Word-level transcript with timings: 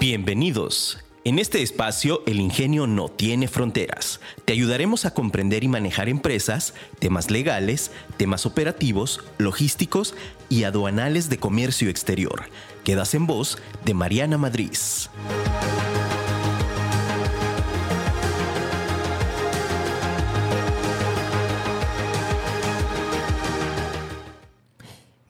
Bienvenidos. 0.00 0.96
En 1.24 1.38
este 1.38 1.60
espacio, 1.60 2.22
el 2.26 2.40
ingenio 2.40 2.86
no 2.86 3.10
tiene 3.10 3.48
fronteras. 3.48 4.18
Te 4.46 4.54
ayudaremos 4.54 5.04
a 5.04 5.12
comprender 5.12 5.62
y 5.62 5.68
manejar 5.68 6.08
empresas, 6.08 6.72
temas 6.98 7.30
legales, 7.30 7.90
temas 8.16 8.46
operativos, 8.46 9.22
logísticos 9.36 10.14
y 10.48 10.64
aduanales 10.64 11.28
de 11.28 11.36
comercio 11.36 11.90
exterior. 11.90 12.44
Quedas 12.82 13.12
en 13.12 13.26
voz 13.26 13.58
de 13.84 13.92
Mariana 13.92 14.38
Madrid. 14.38 14.72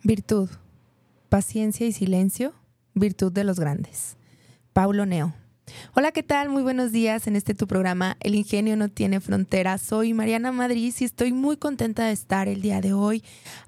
Virtud, 0.05 0.49
paciencia 1.29 1.89
y 1.89 1.93
silencio, 1.93 2.53
virtud 2.95 3.33
de 3.33 3.43
los 3.43 3.59
grandes. 3.59 4.20
Paulo 4.73 5.07
Neo. 5.07 5.35
Hola, 5.95 6.13
¿qué 6.13 6.23
tal? 6.23 6.49
Muy 6.49 6.63
buenos 6.63 6.93
días 6.93 7.27
en 7.27 7.37
este 7.37 7.55
tu 7.55 7.67
programa 7.67 8.17
El 8.21 8.35
ingenio 8.35 8.77
no 8.77 8.89
tiene 8.89 9.21
fronteras. 9.21 9.81
Soy 9.81 10.15
Mariana 10.15 10.53
Madrid 10.53 10.95
y 10.99 11.05
estoy 11.05 11.33
muy 11.33 11.57
contenta 11.57 12.07
de 12.07 12.13
estar 12.13 12.49
el 12.49 12.63
día 12.63 12.81
de 12.81 12.93
hoy 12.93 13.23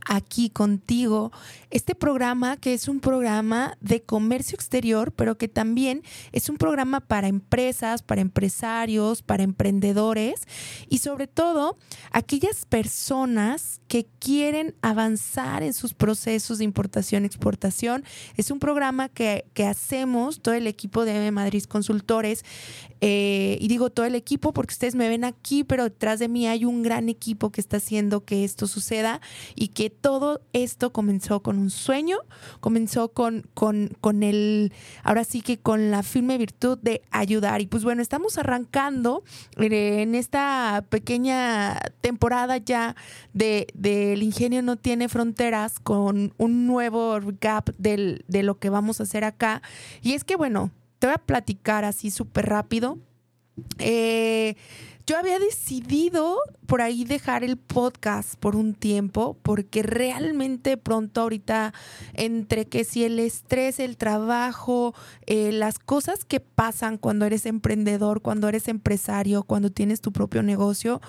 aquí 0.07 0.51
contigo. 0.51 1.33
Este 1.71 1.95
programa 1.95 2.57
que 2.57 2.75
es 2.75 2.89
un 2.89 3.01
programa 3.01 3.77
de 3.81 4.03
comercio 4.03 4.55
exterior, 4.55 5.13
pero 5.13 5.37
que 5.37 5.49
también 5.49 6.03
es 6.33 6.49
un 6.49 6.57
programa 6.57 7.01
para 7.01 7.29
empresas, 7.29 8.03
para 8.03 8.21
empresarios, 8.21 9.23
para 9.23 9.43
emprendedores 9.43 10.43
y 10.89 10.99
sobre 10.99 11.27
todo 11.27 11.77
aquellas 12.11 12.67
personas 12.67 13.81
que 13.93 14.07
quieren 14.21 14.75
avanzar 14.81 15.63
en 15.63 15.75
sus 15.75 15.93
procesos 15.93 16.57
de 16.57 16.65
importación, 16.65 17.27
exportación. 17.27 18.05
Es 18.39 18.51
un 18.51 18.59
programa 18.59 19.11
que, 19.11 19.45
que 19.53 19.67
hacemos 19.67 20.41
todo 20.41 20.55
el 20.55 20.67
equipo 20.67 21.05
de 21.05 21.31
Madrid 21.31 21.65
Consultores 21.65 21.83
consultores. 21.93 22.45
Eh, 23.05 23.59
y 23.61 23.67
digo 23.67 23.91
todo 23.91 24.07
el 24.07 24.15
equipo 24.15 24.53
porque 24.53 24.75
ustedes 24.75 24.95
me 24.95 25.09
ven 25.09 25.25
aquí, 25.25 25.65
pero 25.65 25.83
detrás 25.83 26.21
de 26.21 26.29
mí 26.29 26.47
hay 26.47 26.65
un 26.65 26.85
gran 26.85 27.09
equipo 27.09 27.51
que 27.51 27.61
está 27.61 27.79
haciendo 27.79 28.25
que 28.25 28.45
esto 28.45 28.69
suceda 28.69 29.21
y 29.57 29.69
que 29.69 29.91
todo 29.91 30.41
esto 30.53 30.93
comenzó 30.93 31.43
con 31.43 31.59
un 31.59 31.71
sueño, 31.71 32.19
comenzó 32.61 33.09
con, 33.09 33.45
con, 33.55 33.91
con 34.01 34.23
el, 34.23 34.73
ahora 35.03 35.25
sí 35.25 35.41
que 35.41 35.59
con 35.59 35.91
la 35.91 36.05
firme 36.05 36.39
virtud 36.39 36.79
de 36.81 37.03
ayudar. 37.11 37.61
Y 37.61 37.67
pues 37.67 37.83
bueno, 37.83 38.03
estamos 38.03 38.39
arrancando 38.39 39.25
eh, 39.57 40.03
en 40.03 40.15
esta 40.15 40.85
pequeña 40.89 41.81
temporada 42.03 42.59
ya 42.59 42.95
de, 43.33 43.67
del 43.83 44.23
ingenio 44.23 44.63
no 44.63 44.77
tiene 44.77 45.09
fronteras 45.09 45.81
con 45.81 46.33
un 46.39 46.67
nuevo 46.69 47.19
recap 47.19 47.71
del, 47.79 48.25
de 48.29 48.45
lo 48.45 48.59
que 48.61 48.71
vamos 48.71 49.01
a 49.01 49.03
hacer 49.03 49.25
acá. 49.25 49.61
Y 50.03 50.13
es 50.13 50.23
que 50.23 50.37
bueno, 50.37 50.71
te 51.01 51.09
voy 51.09 51.15
a 51.15 51.19
platicar 51.19 51.85
así 51.85 52.13
súper 52.13 52.47
rápido. 52.47 52.99
Eh, 53.79 54.55
yo 55.05 55.19
había 55.19 55.41
decidido 55.41 56.39
por 56.67 56.81
ahí 56.81 57.05
dejar 57.05 57.43
el 57.43 57.57
podcast 57.57 58.37
por 58.37 58.55
un 58.55 58.73
tiempo 58.73 59.37
porque 59.43 59.83
realmente 59.83 60.77
pronto 60.77 61.23
ahorita 61.23 61.75
entre 62.15 62.67
que 62.67 62.85
si 62.85 63.03
el 63.03 63.19
estrés, 63.19 63.81
el 63.81 63.97
trabajo, 63.97 64.95
eh, 65.27 65.51
las 65.51 65.81
cosas 65.81 66.25
que 66.25 66.39
pasan 66.39 66.99
cuando 66.99 67.27
eres 67.27 67.47
emprendedor, 67.47 68.23
cuando 68.23 68.49
eres 68.49 68.69
empresario, 68.69 69.43
cuando 69.43 69.71
tienes 69.71 70.01
tu 70.01 70.13
propio 70.13 70.45
negocio, 70.45 71.01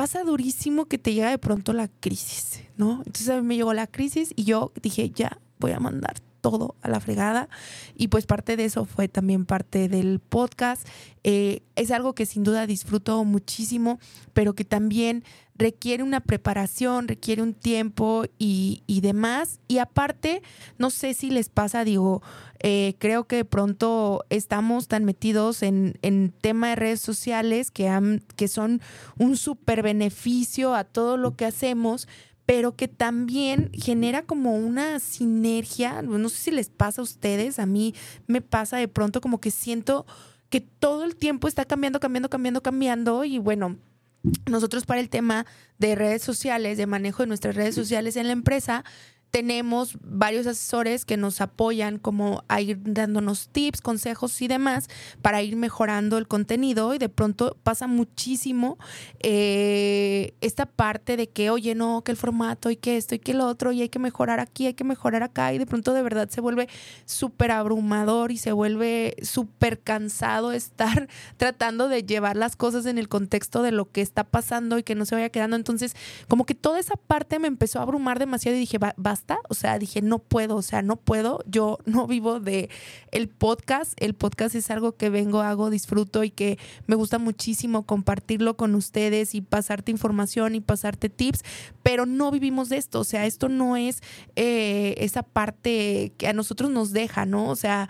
pasa 0.00 0.24
durísimo 0.24 0.86
que 0.86 0.96
te 0.96 1.12
llega 1.12 1.28
de 1.28 1.36
pronto 1.36 1.74
la 1.74 1.86
crisis, 1.86 2.62
¿no? 2.78 3.02
Entonces 3.04 3.28
a 3.28 3.36
mí 3.36 3.46
me 3.46 3.56
llegó 3.56 3.74
la 3.74 3.86
crisis 3.86 4.32
y 4.34 4.44
yo 4.44 4.72
dije, 4.80 5.10
ya 5.10 5.36
voy 5.58 5.72
a 5.72 5.78
mandar 5.78 6.14
todo 6.40 6.76
a 6.82 6.88
la 6.88 7.00
fregada. 7.00 7.48
Y 7.96 8.08
pues 8.08 8.26
parte 8.26 8.56
de 8.56 8.64
eso 8.64 8.84
fue 8.84 9.08
también 9.08 9.46
parte 9.46 9.88
del 9.88 10.20
podcast. 10.20 10.86
Eh, 11.22 11.62
es 11.76 11.90
algo 11.90 12.14
que 12.14 12.26
sin 12.26 12.44
duda 12.44 12.66
disfruto 12.66 13.24
muchísimo, 13.24 13.98
pero 14.32 14.54
que 14.54 14.64
también 14.64 15.24
requiere 15.60 16.02
una 16.02 16.20
preparación, 16.20 17.06
requiere 17.06 17.42
un 17.42 17.52
tiempo 17.52 18.24
y, 18.38 18.82
demás. 19.02 19.60
Y 19.68 19.78
aparte, 19.78 20.42
no 20.78 20.90
sé 20.90 21.14
si 21.14 21.30
les 21.30 21.50
pasa, 21.50 21.84
digo, 21.84 22.22
eh, 22.60 22.94
creo 22.98 23.24
que 23.24 23.44
pronto 23.44 24.24
estamos 24.30 24.88
tan 24.88 25.04
metidos 25.04 25.62
en, 25.62 25.98
en 26.02 26.32
tema 26.40 26.70
de 26.70 26.76
redes 26.76 27.00
sociales 27.00 27.70
que, 27.70 27.88
han, 27.88 28.22
que 28.36 28.48
son 28.48 28.80
un 29.18 29.36
súper 29.36 29.82
beneficio 29.82 30.74
a 30.74 30.84
todo 30.84 31.18
lo 31.18 31.36
que 31.36 31.44
hacemos, 31.44 32.08
pero 32.50 32.74
que 32.74 32.88
también 32.88 33.70
genera 33.72 34.24
como 34.24 34.56
una 34.56 34.98
sinergia. 34.98 36.02
No 36.02 36.28
sé 36.28 36.36
si 36.36 36.50
les 36.50 36.68
pasa 36.68 37.00
a 37.00 37.04
ustedes, 37.04 37.60
a 37.60 37.66
mí 37.66 37.94
me 38.26 38.40
pasa 38.40 38.76
de 38.76 38.88
pronto 38.88 39.20
como 39.20 39.40
que 39.40 39.52
siento 39.52 40.04
que 40.48 40.60
todo 40.60 41.04
el 41.04 41.14
tiempo 41.14 41.46
está 41.46 41.64
cambiando, 41.64 42.00
cambiando, 42.00 42.28
cambiando, 42.28 42.60
cambiando 42.60 43.24
y 43.24 43.38
bueno. 43.38 43.76
Nosotros 44.50 44.84
para 44.84 45.00
el 45.00 45.08
tema 45.08 45.46
de 45.78 45.94
redes 45.94 46.22
sociales, 46.22 46.76
de 46.76 46.86
manejo 46.86 47.22
de 47.22 47.28
nuestras 47.28 47.54
redes 47.54 47.76
sociales 47.76 48.16
en 48.16 48.26
la 48.26 48.32
empresa, 48.32 48.84
tenemos 49.30 49.96
varios 50.02 50.46
asesores 50.46 51.04
que 51.04 51.16
nos 51.16 51.40
apoyan 51.40 51.98
como 51.98 52.44
a 52.48 52.60
ir 52.60 52.78
dándonos 52.82 53.48
tips, 53.48 53.80
consejos 53.80 54.40
y 54.42 54.48
demás 54.48 54.88
para 55.22 55.42
ir 55.42 55.56
mejorando 55.56 56.18
el 56.18 56.26
contenido 56.26 56.94
y 56.94 56.98
de 56.98 57.08
pronto 57.08 57.56
pasa 57.62 57.86
muchísimo 57.86 58.78
eh, 59.20 60.34
esta 60.40 60.66
parte 60.66 61.16
de 61.16 61.28
que, 61.28 61.50
oye, 61.50 61.74
no, 61.74 62.02
que 62.02 62.10
el 62.10 62.16
formato 62.16 62.70
y 62.70 62.76
que 62.76 62.96
esto 62.96 63.14
y 63.14 63.18
que 63.18 63.32
el 63.32 63.40
otro 63.40 63.72
y 63.72 63.82
hay 63.82 63.88
que 63.88 63.98
mejorar 63.98 64.40
aquí, 64.40 64.66
hay 64.66 64.74
que 64.74 64.84
mejorar 64.84 65.22
acá 65.22 65.52
y 65.52 65.58
de 65.58 65.66
pronto 65.66 65.92
de 65.92 66.02
verdad 66.02 66.28
se 66.28 66.40
vuelve 66.40 66.68
súper 67.04 67.52
abrumador 67.52 68.32
y 68.32 68.36
se 68.36 68.52
vuelve 68.52 69.16
súper 69.22 69.80
cansado 69.80 70.52
estar 70.52 71.08
tratando 71.36 71.88
de 71.88 72.02
llevar 72.02 72.36
las 72.36 72.56
cosas 72.56 72.86
en 72.86 72.98
el 72.98 73.08
contexto 73.08 73.62
de 73.62 73.72
lo 73.72 73.90
que 73.90 74.00
está 74.00 74.24
pasando 74.24 74.78
y 74.78 74.82
que 74.82 74.94
no 74.94 75.06
se 75.06 75.14
vaya 75.14 75.28
quedando. 75.30 75.56
Entonces, 75.56 75.94
como 76.28 76.44
que 76.46 76.54
toda 76.54 76.80
esa 76.80 76.96
parte 76.96 77.38
me 77.38 77.48
empezó 77.48 77.78
a 77.78 77.82
abrumar 77.82 78.18
demasiado 78.18 78.56
y 78.56 78.60
dije, 78.60 78.78
o 79.48 79.54
sea, 79.54 79.78
dije, 79.78 80.02
no 80.02 80.18
puedo, 80.18 80.56
o 80.56 80.62
sea, 80.62 80.82
no 80.82 80.96
puedo, 80.96 81.42
yo 81.46 81.78
no 81.84 82.06
vivo 82.06 82.40
de 82.40 82.70
el 83.10 83.28
podcast, 83.28 83.92
el 83.96 84.14
podcast 84.14 84.54
es 84.54 84.70
algo 84.70 84.96
que 84.96 85.10
vengo, 85.10 85.40
hago, 85.40 85.70
disfruto 85.70 86.24
y 86.24 86.30
que 86.30 86.58
me 86.86 86.96
gusta 86.96 87.18
muchísimo 87.18 87.84
compartirlo 87.84 88.56
con 88.56 88.74
ustedes 88.74 89.34
y 89.34 89.40
pasarte 89.40 89.90
información 89.90 90.54
y 90.54 90.60
pasarte 90.60 91.08
tips, 91.08 91.42
pero 91.82 92.06
no 92.06 92.30
vivimos 92.30 92.68
de 92.68 92.76
esto, 92.76 93.00
o 93.00 93.04
sea, 93.04 93.26
esto 93.26 93.48
no 93.48 93.76
es 93.76 94.02
eh, 94.36 94.94
esa 94.98 95.22
parte 95.22 96.12
que 96.16 96.28
a 96.28 96.32
nosotros 96.32 96.70
nos 96.70 96.92
deja, 96.92 97.26
¿no? 97.26 97.48
O 97.48 97.56
sea, 97.56 97.88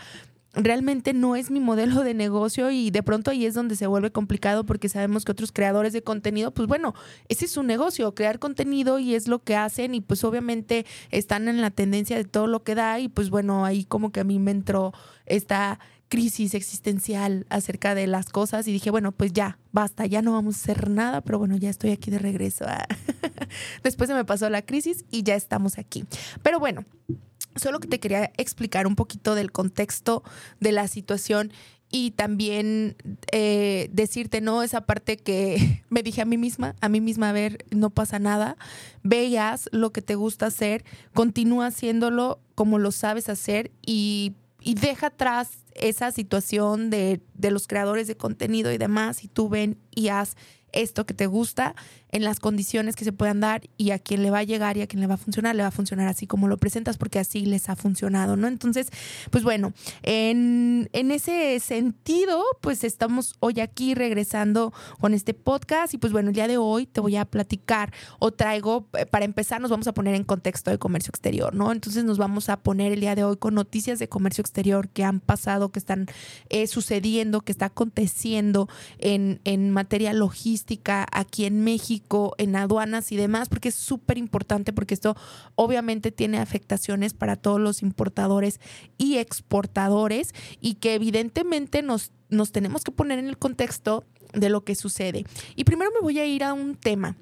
realmente 0.54 1.12
no 1.12 1.36
es 1.36 1.50
mi 1.50 1.60
modelo 1.60 2.02
de 2.02 2.14
negocio 2.14 2.70
y 2.70 2.90
de 2.90 3.02
pronto 3.02 3.30
ahí 3.30 3.46
es 3.46 3.54
donde 3.54 3.76
se 3.76 3.86
vuelve 3.86 4.10
complicado 4.10 4.64
porque 4.64 4.88
sabemos 4.88 5.24
que 5.24 5.32
otros 5.32 5.52
creadores 5.52 5.92
de 5.92 6.02
contenido, 6.02 6.52
pues 6.52 6.66
bueno, 6.66 6.94
ese 7.28 7.44
es 7.44 7.52
su 7.52 7.62
negocio, 7.62 8.14
crear 8.14 8.38
contenido 8.38 8.98
y 8.98 9.14
es 9.14 9.28
lo 9.28 9.42
que 9.42 9.56
hacen 9.56 9.94
y 9.94 10.00
pues 10.00 10.24
obviamente 10.24 10.86
están 11.10 11.48
en 11.48 11.60
la 11.60 11.70
tendencia 11.70 12.16
de 12.16 12.24
todo 12.24 12.46
lo 12.46 12.62
que 12.62 12.74
da 12.74 12.98
y 12.98 13.08
pues 13.08 13.30
bueno, 13.30 13.64
ahí 13.64 13.84
como 13.84 14.10
que 14.10 14.20
a 14.20 14.24
mí 14.24 14.38
me 14.38 14.50
entró 14.50 14.92
esta 15.26 15.78
crisis 16.08 16.54
existencial 16.54 17.46
acerca 17.50 17.94
de 17.94 18.08
las 18.08 18.28
cosas 18.28 18.66
y 18.66 18.72
dije, 18.72 18.90
bueno, 18.90 19.12
pues 19.12 19.32
ya, 19.32 19.58
basta, 19.70 20.06
ya 20.06 20.20
no 20.20 20.32
vamos 20.32 20.56
a 20.56 20.58
hacer 20.58 20.90
nada, 20.90 21.20
pero 21.20 21.38
bueno, 21.38 21.56
ya 21.56 21.70
estoy 21.70 21.92
aquí 21.92 22.10
de 22.10 22.18
regreso. 22.18 22.66
Después 23.84 24.08
se 24.08 24.14
me 24.14 24.24
pasó 24.24 24.50
la 24.50 24.62
crisis 24.62 25.04
y 25.10 25.22
ya 25.22 25.36
estamos 25.36 25.78
aquí. 25.78 26.04
Pero 26.42 26.58
bueno, 26.58 26.84
Solo 27.56 27.80
que 27.80 27.88
te 27.88 28.00
quería 28.00 28.32
explicar 28.36 28.86
un 28.86 28.96
poquito 28.96 29.34
del 29.34 29.52
contexto 29.52 30.22
de 30.60 30.72
la 30.72 30.88
situación 30.88 31.52
y 31.92 32.12
también 32.12 32.96
eh, 33.32 33.88
decirte, 33.92 34.40
¿no? 34.40 34.62
Esa 34.62 34.82
parte 34.82 35.16
que 35.16 35.82
me 35.88 36.02
dije 36.02 36.22
a 36.22 36.24
mí 36.24 36.38
misma, 36.38 36.76
a 36.80 36.88
mí 36.88 37.00
misma, 37.00 37.30
a 37.30 37.32
ver, 37.32 37.64
no 37.70 37.90
pasa 37.90 38.18
nada, 38.18 38.56
veas 39.02 39.68
lo 39.72 39.92
que 39.92 40.02
te 40.02 40.14
gusta 40.14 40.46
hacer, 40.46 40.84
continúa 41.12 41.66
haciéndolo 41.66 42.40
como 42.54 42.78
lo 42.78 42.92
sabes 42.92 43.28
hacer 43.28 43.72
y, 43.84 44.34
y 44.60 44.74
deja 44.74 45.08
atrás 45.08 45.50
esa 45.74 46.12
situación 46.12 46.90
de, 46.90 47.20
de, 47.34 47.50
los 47.50 47.66
creadores 47.66 48.06
de 48.06 48.16
contenido 48.16 48.70
y 48.72 48.78
demás 48.78 49.24
y 49.24 49.28
tú 49.28 49.48
ven 49.48 49.78
y 49.90 50.08
haz 50.08 50.36
esto 50.72 51.06
que 51.06 51.14
te 51.14 51.26
gusta 51.26 51.74
en 52.12 52.24
las 52.24 52.40
condiciones 52.40 52.96
que 52.96 53.04
se 53.04 53.12
puedan 53.12 53.40
dar 53.40 53.62
y 53.76 53.92
a 53.92 53.98
quien 53.98 54.22
le 54.22 54.30
va 54.30 54.38
a 54.38 54.42
llegar 54.42 54.76
y 54.76 54.82
a 54.82 54.86
quien 54.86 55.00
le 55.00 55.06
va 55.06 55.14
a 55.14 55.18
funcionar, 55.18 55.54
le 55.54 55.62
va 55.62 55.68
a 55.68 55.72
funcionar 55.72 56.08
así 56.08 56.26
como 56.26 56.48
lo 56.48 56.56
presentas 56.56 56.98
porque 56.98 57.18
así 57.18 57.46
les 57.46 57.68
ha 57.68 57.76
funcionado, 57.76 58.36
¿no? 58.36 58.48
Entonces, 58.48 58.88
pues 59.30 59.44
bueno, 59.44 59.72
en, 60.02 60.88
en 60.92 61.10
ese 61.10 61.60
sentido, 61.60 62.42
pues 62.60 62.84
estamos 62.84 63.34
hoy 63.40 63.60
aquí 63.60 63.94
regresando 63.94 64.72
con 64.98 65.14
este 65.14 65.34
podcast 65.34 65.94
y 65.94 65.98
pues 65.98 66.12
bueno, 66.12 66.30
el 66.30 66.34
día 66.34 66.48
de 66.48 66.56
hoy 66.56 66.86
te 66.86 67.00
voy 67.00 67.16
a 67.16 67.24
platicar 67.24 67.92
o 68.18 68.32
traigo, 68.32 68.88
eh, 68.98 69.06
para 69.06 69.24
empezar, 69.24 69.60
nos 69.60 69.70
vamos 69.70 69.86
a 69.86 69.94
poner 69.94 70.14
en 70.14 70.24
contexto 70.24 70.70
de 70.70 70.78
comercio 70.78 71.10
exterior, 71.10 71.54
¿no? 71.54 71.70
Entonces 71.70 72.04
nos 72.04 72.18
vamos 72.18 72.48
a 72.48 72.58
poner 72.58 72.92
el 72.92 73.00
día 73.00 73.14
de 73.14 73.24
hoy 73.24 73.36
con 73.36 73.54
noticias 73.54 73.98
de 73.98 74.08
comercio 74.08 74.42
exterior 74.42 74.88
que 74.88 75.04
han 75.04 75.20
pasado, 75.20 75.70
que 75.70 75.78
están 75.78 76.06
eh, 76.48 76.66
sucediendo, 76.66 77.40
que 77.42 77.52
está 77.52 77.66
aconteciendo 77.66 78.68
en, 78.98 79.40
en 79.44 79.70
materia 79.70 80.12
logística 80.12 80.59
aquí 81.12 81.44
en 81.44 81.62
México, 81.64 82.34
en 82.38 82.56
aduanas 82.56 83.12
y 83.12 83.16
demás, 83.16 83.48
porque 83.48 83.68
es 83.68 83.74
súper 83.74 84.18
importante, 84.18 84.72
porque 84.72 84.94
esto 84.94 85.16
obviamente 85.54 86.12
tiene 86.12 86.38
afectaciones 86.38 87.14
para 87.14 87.36
todos 87.36 87.60
los 87.60 87.82
importadores 87.82 88.60
y 88.98 89.18
exportadores 89.18 90.34
y 90.60 90.74
que 90.74 90.94
evidentemente 90.94 91.82
nos, 91.82 92.12
nos 92.28 92.52
tenemos 92.52 92.84
que 92.84 92.92
poner 92.92 93.18
en 93.18 93.28
el 93.28 93.38
contexto 93.38 94.04
de 94.32 94.48
lo 94.48 94.64
que 94.64 94.74
sucede. 94.74 95.24
Y 95.56 95.64
primero 95.64 95.90
me 95.92 96.00
voy 96.00 96.18
a 96.18 96.26
ir 96.26 96.44
a 96.44 96.52
un 96.52 96.76
tema 96.76 97.16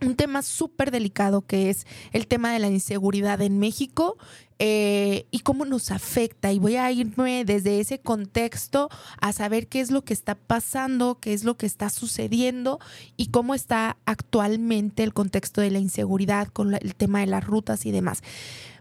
un 0.00 0.16
tema 0.16 0.42
súper 0.42 0.90
delicado 0.90 1.42
que 1.42 1.70
es 1.70 1.86
el 2.12 2.26
tema 2.26 2.52
de 2.52 2.58
la 2.58 2.68
inseguridad 2.68 3.40
en 3.42 3.58
México 3.58 4.16
eh, 4.58 5.26
y 5.30 5.40
cómo 5.40 5.64
nos 5.64 5.90
afecta. 5.90 6.52
Y 6.52 6.58
voy 6.58 6.76
a 6.76 6.90
irme 6.92 7.44
desde 7.44 7.80
ese 7.80 8.00
contexto 8.00 8.88
a 9.20 9.32
saber 9.32 9.68
qué 9.68 9.80
es 9.80 9.90
lo 9.90 10.04
que 10.04 10.14
está 10.14 10.34
pasando, 10.34 11.18
qué 11.20 11.32
es 11.32 11.44
lo 11.44 11.56
que 11.56 11.66
está 11.66 11.90
sucediendo 11.90 12.78
y 13.16 13.26
cómo 13.28 13.54
está 13.54 13.96
actualmente 14.06 15.02
el 15.02 15.12
contexto 15.12 15.60
de 15.60 15.70
la 15.70 15.78
inseguridad 15.78 16.48
con 16.48 16.74
el 16.74 16.94
tema 16.94 17.20
de 17.20 17.26
las 17.26 17.44
rutas 17.44 17.86
y 17.86 17.90
demás. 17.90 18.22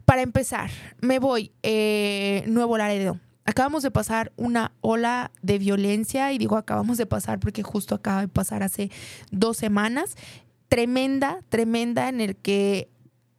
Para 0.06 0.22
empezar, 0.22 0.70
me 1.00 1.20
voy 1.20 1.52
eh, 1.64 2.44
Nuevo 2.48 2.78
Laredo 2.78 3.20
acabamos 3.46 3.84
de 3.84 3.92
pasar 3.92 4.32
una 4.36 4.72
ola 4.82 5.32
de 5.42 5.58
violencia 5.58 6.32
y 6.32 6.38
digo 6.38 6.58
acabamos 6.58 6.98
de 6.98 7.06
pasar 7.06 7.40
porque 7.40 7.64
justo 7.64 7.96
acaba 7.96 8.22
de 8.22 8.28
pasar 8.28 8.64
hace 8.64 8.92
dos 9.32 9.58
semanas, 9.58 10.16
tremenda, 10.72 11.42
tremenda 11.50 12.08
en 12.08 12.22
el 12.22 12.38
que 12.38 12.88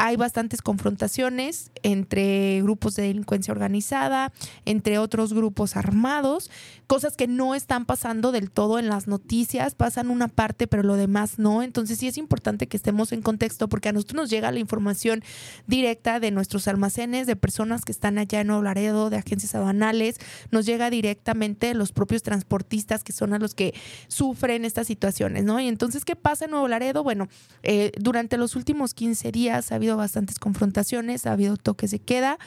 hay 0.04 0.16
bastantes 0.16 0.62
confrontaciones 0.62 1.70
entre 1.84 2.60
grupos 2.60 2.96
de 2.96 3.04
delincuencia 3.04 3.52
organizada, 3.52 4.32
entre 4.64 4.98
otros 4.98 5.32
grupos 5.32 5.76
armados, 5.76 6.50
cosas 6.88 7.16
que 7.16 7.28
no 7.28 7.54
están 7.54 7.86
pasando 7.86 8.32
del 8.32 8.50
todo 8.50 8.80
en 8.80 8.88
las 8.88 9.06
noticias, 9.06 9.76
pasan 9.76 10.10
una 10.10 10.26
parte 10.26 10.66
pero 10.66 10.82
lo 10.82 10.96
demás 10.96 11.38
no. 11.38 11.62
Entonces 11.62 12.00
sí 12.00 12.08
es 12.08 12.18
importante 12.18 12.66
que 12.66 12.76
estemos 12.76 13.12
en 13.12 13.22
contexto 13.22 13.68
porque 13.68 13.90
a 13.90 13.92
nosotros 13.92 14.22
nos 14.22 14.30
llega 14.30 14.50
la 14.50 14.58
información 14.58 15.22
directa 15.68 16.18
de 16.18 16.32
nuestros 16.32 16.66
almacenes, 16.66 17.28
de 17.28 17.36
personas 17.36 17.84
que 17.84 17.92
están 17.92 18.18
allá 18.18 18.40
en 18.40 18.48
Nuevo 18.48 18.64
Laredo, 18.64 19.08
de 19.08 19.18
agencias 19.18 19.54
aduanales, 19.54 20.18
nos 20.50 20.66
llega 20.66 20.90
directamente 20.90 21.74
los 21.74 21.92
propios 21.92 22.24
transportistas 22.24 23.04
que 23.04 23.12
son 23.12 23.34
a 23.34 23.38
los 23.38 23.54
que 23.54 23.72
sufren 24.08 24.64
estas 24.64 24.88
situaciones, 24.88 25.44
¿no? 25.44 25.60
Y 25.60 25.68
entonces, 25.68 26.04
¿qué 26.04 26.16
pasa 26.16 26.46
en 26.46 26.50
Nuevo 26.50 26.66
Laredo? 26.66 27.04
Bueno, 27.04 27.28
eh, 27.62 27.92
durante 28.00 28.36
los 28.36 28.56
últimos 28.56 28.94
15 28.94 29.30
días 29.30 29.70
ha 29.70 29.76
habido 29.76 29.91
bastantes 29.96 30.38
confrontaciones, 30.38 31.26
ha 31.26 31.32
habido 31.32 31.56
toques 31.56 31.90
de 31.90 31.98
queda 31.98 32.38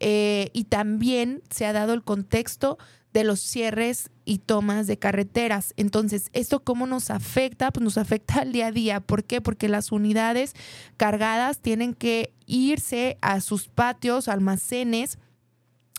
eh, 0.00 0.50
y 0.52 0.64
también 0.64 1.42
se 1.50 1.66
ha 1.66 1.72
dado 1.72 1.94
el 1.94 2.02
contexto 2.02 2.78
de 3.14 3.24
los 3.24 3.40
cierres 3.40 4.10
y 4.24 4.38
tomas 4.38 4.88
de 4.88 4.98
carreteras. 4.98 5.72
Entonces, 5.76 6.30
¿esto 6.32 6.64
cómo 6.64 6.86
nos 6.86 7.10
afecta? 7.10 7.70
Pues 7.70 7.84
nos 7.84 7.96
afecta 7.96 8.40
al 8.40 8.52
día 8.52 8.66
a 8.66 8.72
día. 8.72 9.00
¿Por 9.00 9.22
qué? 9.22 9.40
Porque 9.40 9.68
las 9.68 9.92
unidades 9.92 10.52
cargadas 10.96 11.60
tienen 11.60 11.94
que 11.94 12.34
irse 12.46 13.16
a 13.20 13.40
sus 13.40 13.68
patios, 13.68 14.26
almacenes, 14.26 15.18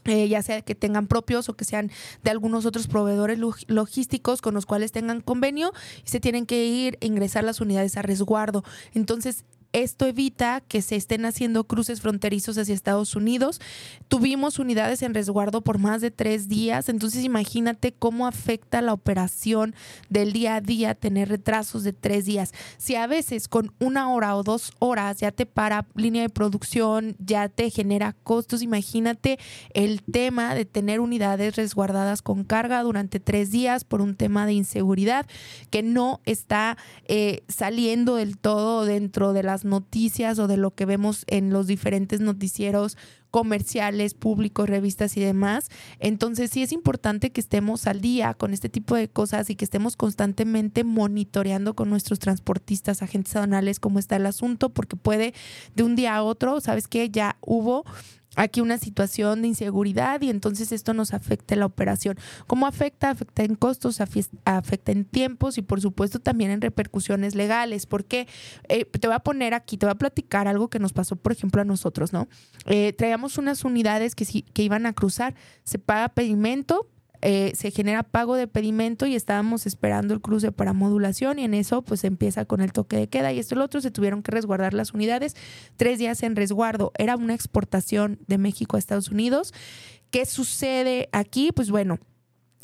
eh, 0.03 0.27
ya 0.27 0.43
sea 0.43 0.61
que 0.61 0.75
tengan 0.75 1.07
propios 1.07 1.49
o 1.49 1.55
que 1.55 1.65
sean 1.65 1.89
de 2.21 2.31
algunos 2.31 2.65
otros 2.65 2.87
proveedores 2.87 3.39
logísticos 3.67 4.41
con 4.41 4.53
los 4.53 4.65
cuales 4.67 4.91
tengan 4.91 5.21
convenio 5.21 5.71
y 6.05 6.09
se 6.09 6.19
tienen 6.19 6.45
que 6.45 6.65
ir 6.65 6.99
a 7.01 7.05
ingresar 7.05 7.43
las 7.43 7.61
unidades 7.61 7.97
a 7.97 8.03
resguardo. 8.03 8.63
Entonces, 8.93 9.45
esto 9.75 10.05
evita 10.05 10.61
que 10.61 10.81
se 10.81 10.95
estén 10.95 11.25
haciendo 11.25 11.65
cruces 11.65 11.99
fronterizos 11.99 12.57
hacia 12.57 12.73
Estados 12.73 13.13
Unidos. 13.13 13.59
Tuvimos 14.07 14.57
unidades 14.57 15.01
en 15.01 15.13
resguardo 15.13 15.61
por 15.61 15.79
más 15.79 15.99
de 15.99 16.11
tres 16.11 16.47
días, 16.47 16.87
entonces 16.87 17.25
imagínate 17.25 17.91
cómo 17.91 18.25
afecta 18.25 18.81
la 18.81 18.93
operación 18.93 19.75
del 20.09 20.31
día 20.31 20.55
a 20.55 20.61
día 20.61 20.95
tener 20.95 21.27
retrasos 21.27 21.83
de 21.83 21.91
tres 21.91 22.23
días. 22.23 22.53
Si 22.77 22.95
a 22.95 23.05
veces 23.05 23.49
con 23.49 23.73
una 23.79 24.13
hora 24.13 24.37
o 24.37 24.43
dos 24.43 24.71
horas 24.79 25.19
ya 25.19 25.33
te 25.33 25.45
para 25.45 25.85
línea 25.93 26.21
de 26.21 26.29
producción, 26.29 27.17
ya 27.19 27.49
te 27.49 27.69
genera 27.69 28.15
costos, 28.23 28.61
imagínate 28.61 29.39
el 29.73 30.03
tema 30.03 30.55
de 30.55 30.63
tener 30.63 31.01
unidades 31.01 31.57
resguardadas 31.57 32.21
con 32.21 32.45
carga 32.45 32.81
durante 32.81 33.19
tres 33.19 33.51
días 33.51 33.83
por 33.83 33.99
un 33.99 34.15
tema 34.15 34.45
de 34.45 34.53
inseguridad 34.53 35.25
que 35.69 35.83
no 35.83 36.21
está 36.23 36.77
eh, 37.09 37.43
saliendo 37.49 38.15
del 38.15 38.37
todo 38.37 38.85
dentro 38.85 39.33
de 39.33 39.43
las 39.43 39.64
noticias 39.65 40.39
o 40.39 40.47
de 40.47 40.57
lo 40.57 40.73
que 40.73 40.85
vemos 40.85 41.25
en 41.27 41.49
los 41.49 41.67
diferentes 41.67 42.21
noticieros 42.21 42.97
comerciales, 43.31 44.13
públicos, 44.13 44.69
revistas 44.69 45.17
y 45.17 45.19
demás. 45.19 45.69
Entonces 45.99 46.51
sí 46.51 46.63
es 46.63 46.71
importante 46.71 47.31
que 47.31 47.41
estemos 47.41 47.85
al 47.85 47.99
día 47.99 48.33
con 48.33 48.53
este 48.53 48.69
tipo 48.69 48.95
de 48.95 49.09
cosas 49.09 49.49
y 49.49 49.55
que 49.55 49.65
estemos 49.65 49.97
constantemente 49.97 50.85
monitoreando 50.85 51.75
con 51.75 51.89
nuestros 51.89 52.19
transportistas, 52.19 53.01
agentes 53.01 53.35
aduanales 53.35 53.81
cómo 53.81 53.99
está 53.99 54.15
el 54.15 54.25
asunto, 54.25 54.69
porque 54.69 54.95
puede 54.95 55.33
de 55.75 55.83
un 55.83 55.97
día 55.97 56.15
a 56.15 56.23
otro, 56.23 56.61
¿sabes 56.61 56.87
qué? 56.87 57.09
Ya 57.09 57.35
hubo 57.41 57.83
aquí 58.35 58.61
una 58.61 58.77
situación 58.77 59.41
de 59.41 59.49
inseguridad 59.49 60.21
y 60.21 60.29
entonces 60.29 60.71
esto 60.71 60.93
nos 60.93 61.13
afecta 61.13 61.55
la 61.55 61.65
operación. 61.65 62.17
¿Cómo 62.47 62.67
afecta? 62.67 63.09
Afecta 63.09 63.43
en 63.43 63.55
costos, 63.55 64.01
afecta 64.01 64.91
en 64.91 65.05
tiempos 65.05 65.57
y 65.57 65.61
por 65.61 65.81
supuesto 65.81 66.19
también 66.19 66.51
en 66.51 66.61
repercusiones 66.61 67.35
legales. 67.35 67.85
Porque 67.85 68.27
eh, 68.69 68.85
te 68.85 69.07
voy 69.07 69.15
a 69.15 69.19
poner 69.19 69.53
aquí, 69.53 69.77
te 69.77 69.85
voy 69.85 69.91
a 69.91 69.97
platicar 69.97 70.47
algo 70.47 70.69
que 70.69 70.79
nos 70.79 70.93
pasó, 70.93 71.15
por 71.15 71.31
ejemplo, 71.31 71.61
a 71.61 71.65
nosotros, 71.65 72.13
¿no? 72.13 72.27
Eh, 72.65 72.93
traíamos 72.93 73.37
unas 73.37 73.63
unidades 73.63 74.15
que, 74.15 74.25
que 74.25 74.63
iban 74.63 74.85
a 74.85 74.93
cruzar, 74.93 75.35
se 75.63 75.79
paga 75.79 76.09
pedimento, 76.09 76.87
eh, 77.27 77.53
se 77.55 77.71
genera 77.71 78.03
pago 78.03 78.35
de 78.35 78.47
pedimento 78.47 79.07
y 79.07 79.15
estábamos 79.15 79.65
esperando 79.65 80.13
el 80.13 80.21
cruce 80.21 80.51
para 80.51 80.73
modulación 80.73 81.39
y 81.39 81.43
en 81.43 81.55
eso 81.55 81.81
pues 81.81 82.03
empieza 82.03 82.45
con 82.45 82.61
el 82.61 82.71
toque 82.71 82.97
de 82.97 83.07
queda 83.07 83.33
y 83.33 83.39
esto 83.39 83.55
y 83.55 83.57
lo 83.57 83.63
otro 83.63 83.81
se 83.81 83.89
tuvieron 83.89 84.21
que 84.21 84.29
resguardar 84.29 84.75
las 84.75 84.93
unidades, 84.93 85.35
tres 85.75 85.97
días 85.97 86.21
en 86.21 86.35
resguardo, 86.35 86.91
era 86.99 87.15
una 87.15 87.33
exportación 87.33 88.19
de 88.27 88.37
México 88.37 88.75
a 88.75 88.79
Estados 88.79 89.09
Unidos. 89.09 89.55
¿Qué 90.11 90.27
sucede 90.27 91.09
aquí? 91.13 91.51
Pues 91.51 91.71
bueno, 91.71 91.97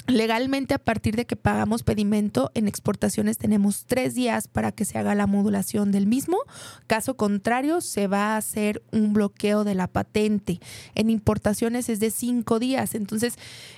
Legalmente, 0.08 0.74
a 0.74 0.80
partir 0.80 1.16
de 1.16 1.26
que 1.26 1.36
pagamos 1.36 1.84
pedimento 1.84 2.52
en 2.54 2.68
exportaciones, 2.68 3.38
tenemos 3.38 3.86
tres 3.86 4.16
días 4.16 4.48
para 4.48 4.72
que 4.72 4.84
se 4.84 4.98
haga 4.98 5.16
la 5.16 5.28
modulación 5.28 5.92
del 5.92 6.08
mismo. 6.08 6.38
Caso 6.88 7.16
contrario, 7.16 7.82
se 7.82 8.08
va 8.08 8.34
a 8.34 8.38
hacer 8.38 8.82
un 8.92 9.14
bloqueo 9.14 9.64
de 9.64 9.76
la 9.76 9.88
patente. 9.88 10.60
En 10.96 11.10
importaciones 11.10 11.88
es 11.88 12.00
de 12.00 12.10
cinco 12.10 12.60
días. 12.60 12.96
Entonces, 12.96 13.36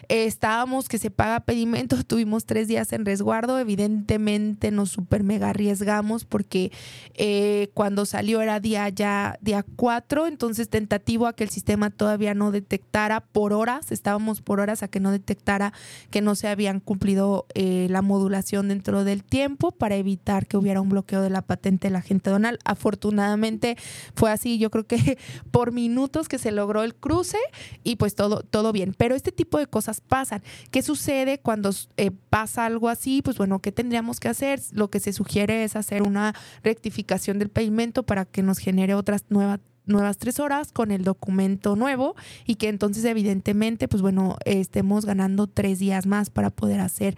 estábamos 0.07 0.87
que 0.87 0.97
se 0.97 1.11
paga 1.11 1.41
pedimento, 1.41 2.01
tuvimos 2.07 2.45
tres 2.45 2.67
días 2.67 2.93
en 2.93 3.05
resguardo. 3.05 3.59
Evidentemente, 3.59 4.71
nos 4.71 4.91
super 4.91 5.23
mega 5.23 5.49
arriesgamos 5.49 6.23
porque 6.23 6.71
eh, 7.15 7.69
cuando 7.73 8.05
salió 8.05 8.41
era 8.41 8.59
día 8.59 8.87
ya 8.89 9.37
día 9.41 9.63
cuatro. 9.75 10.25
Entonces, 10.25 10.69
tentativo 10.69 11.27
a 11.27 11.33
que 11.33 11.43
el 11.43 11.49
sistema 11.49 11.89
todavía 11.89 12.33
no 12.33 12.51
detectara 12.51 13.19
por 13.19 13.51
horas. 13.51 13.91
Estábamos 13.91 14.41
por 14.41 14.61
horas 14.61 14.83
a 14.83 14.87
que 14.87 15.01
no 15.01 15.11
detectara 15.11 15.73
que 16.13 16.21
no 16.21 16.35
se 16.35 16.47
habían 16.47 16.79
cumplido 16.79 17.47
eh, 17.55 17.87
la 17.89 18.03
modulación 18.03 18.67
dentro 18.67 19.03
del 19.03 19.23
tiempo 19.23 19.71
para 19.71 19.95
evitar 19.95 20.45
que 20.45 20.57
hubiera 20.57 20.79
un 20.79 20.89
bloqueo 20.89 21.23
de 21.23 21.31
la 21.31 21.41
patente 21.41 21.87
de 21.87 21.91
la 21.91 22.03
gente 22.03 22.29
donal. 22.29 22.59
Afortunadamente 22.65 23.77
fue 24.13 24.29
así, 24.29 24.59
yo 24.59 24.69
creo 24.69 24.85
que 24.85 25.17
por 25.49 25.71
minutos 25.71 26.29
que 26.29 26.37
se 26.37 26.51
logró 26.51 26.83
el 26.83 26.93
cruce 26.93 27.39
y 27.83 27.95
pues 27.95 28.13
todo, 28.13 28.43
todo 28.43 28.71
bien. 28.71 28.93
Pero 28.95 29.15
este 29.15 29.31
tipo 29.31 29.57
de 29.57 29.65
cosas 29.65 30.01
pasan. 30.01 30.43
¿Qué 30.69 30.83
sucede 30.83 31.39
cuando 31.39 31.71
eh, 31.97 32.11
pasa 32.29 32.67
algo 32.67 32.89
así? 32.89 33.23
Pues 33.23 33.39
bueno, 33.39 33.57
¿qué 33.57 33.71
tendríamos 33.71 34.19
que 34.19 34.27
hacer? 34.27 34.61
Lo 34.71 34.91
que 34.91 34.99
se 34.99 35.13
sugiere 35.13 35.63
es 35.63 35.75
hacer 35.75 36.03
una 36.03 36.35
rectificación 36.63 37.39
del 37.39 37.49
pedimento 37.49 38.03
para 38.03 38.25
que 38.25 38.43
nos 38.43 38.59
genere 38.59 38.93
otras 38.93 39.25
nuevas 39.29 39.61
nuevas 39.85 40.17
tres 40.17 40.39
horas 40.39 40.71
con 40.71 40.91
el 40.91 41.03
documento 41.03 41.75
nuevo 41.75 42.15
y 42.45 42.55
que 42.55 42.69
entonces 42.69 43.03
evidentemente, 43.05 43.87
pues 43.87 44.01
bueno, 44.01 44.37
estemos 44.45 45.05
ganando 45.05 45.47
tres 45.47 45.79
días 45.79 46.05
más 46.05 46.29
para 46.29 46.49
poder 46.49 46.79
hacer 46.79 47.17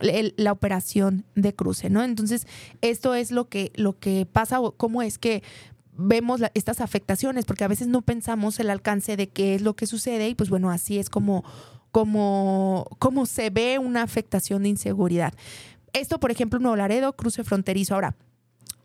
la 0.00 0.52
operación 0.52 1.24
de 1.34 1.54
cruce, 1.54 1.88
¿no? 1.88 2.02
Entonces, 2.02 2.46
esto 2.82 3.14
es 3.14 3.30
lo 3.30 3.48
que, 3.48 3.72
lo 3.76 3.98
que 3.98 4.26
pasa, 4.30 4.58
cómo 4.76 5.00
es 5.00 5.18
que 5.18 5.42
vemos 5.96 6.42
estas 6.54 6.80
afectaciones, 6.80 7.46
porque 7.46 7.64
a 7.64 7.68
veces 7.68 7.88
no 7.88 8.02
pensamos 8.02 8.60
el 8.60 8.70
alcance 8.70 9.16
de 9.16 9.28
qué 9.28 9.54
es 9.54 9.62
lo 9.62 9.74
que 9.74 9.86
sucede 9.86 10.28
y 10.28 10.34
pues 10.34 10.50
bueno, 10.50 10.70
así 10.70 10.98
es 10.98 11.08
como, 11.08 11.44
como, 11.92 12.86
como 12.98 13.24
se 13.24 13.48
ve 13.50 13.78
una 13.78 14.02
afectación 14.02 14.64
de 14.64 14.68
inseguridad. 14.68 15.32
Esto, 15.94 16.20
por 16.20 16.30
ejemplo, 16.30 16.58
Nuevo 16.58 16.76
Laredo, 16.76 17.14
cruce 17.14 17.42
fronterizo. 17.42 17.94
Ahora, 17.94 18.16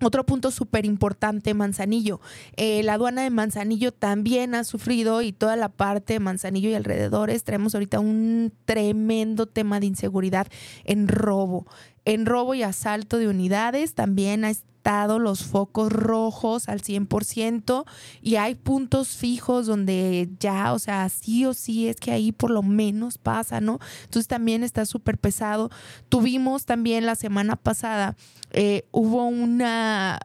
otro 0.02 0.26
punto 0.26 0.52
súper 0.52 0.86
importante, 0.86 1.54
Manzanillo. 1.54 2.20
Eh, 2.56 2.84
la 2.84 2.94
aduana 2.94 3.24
de 3.24 3.30
Manzanillo 3.30 3.92
también 3.92 4.56
ha 4.56 4.64
sufrido 4.64 5.22
y 5.22 5.32
toda 5.32 5.56
la 5.56 5.70
parte 5.70 6.14
de 6.14 6.20
Manzanillo 6.20 6.70
y 6.70 6.74
alrededores 6.74 7.44
traemos 7.44 7.76
ahorita 7.76 8.00
un 8.00 8.54
tremendo 8.66 9.46
tema 9.46 9.80
de 9.80 9.88
inseguridad 9.88 10.48
en 10.84 11.08
robo. 11.08 11.66
En 12.06 12.26
robo 12.26 12.56
y 12.56 12.64
asalto 12.64 13.18
de 13.18 13.28
unidades 13.28 13.94
también 13.94 14.44
los 14.84 15.44
focos 15.44 15.92
rojos 15.92 16.68
al 16.68 16.82
100% 16.82 17.86
y 18.22 18.36
hay 18.36 18.56
puntos 18.56 19.10
fijos 19.10 19.68
donde 19.68 20.30
ya, 20.40 20.74
o 20.74 20.80
sea, 20.80 21.08
sí 21.10 21.46
o 21.46 21.54
sí 21.54 21.88
es 21.88 21.98
que 21.98 22.12
ahí 22.12 22.32
por 22.32 22.52
lo 22.52 22.64
menos 22.64 23.18
pasa, 23.18 23.62
¿no? 23.62 23.80
Entonces 24.04 24.28
también 24.28 24.64
está 24.64 24.86
súper 24.86 25.18
pesado. 25.18 25.70
Tuvimos 26.10 26.66
también 26.66 27.06
la 27.06 27.16
semana 27.16 27.56
pasada, 27.56 28.16
eh, 28.52 28.86
hubo 28.92 29.26
una 29.26 30.20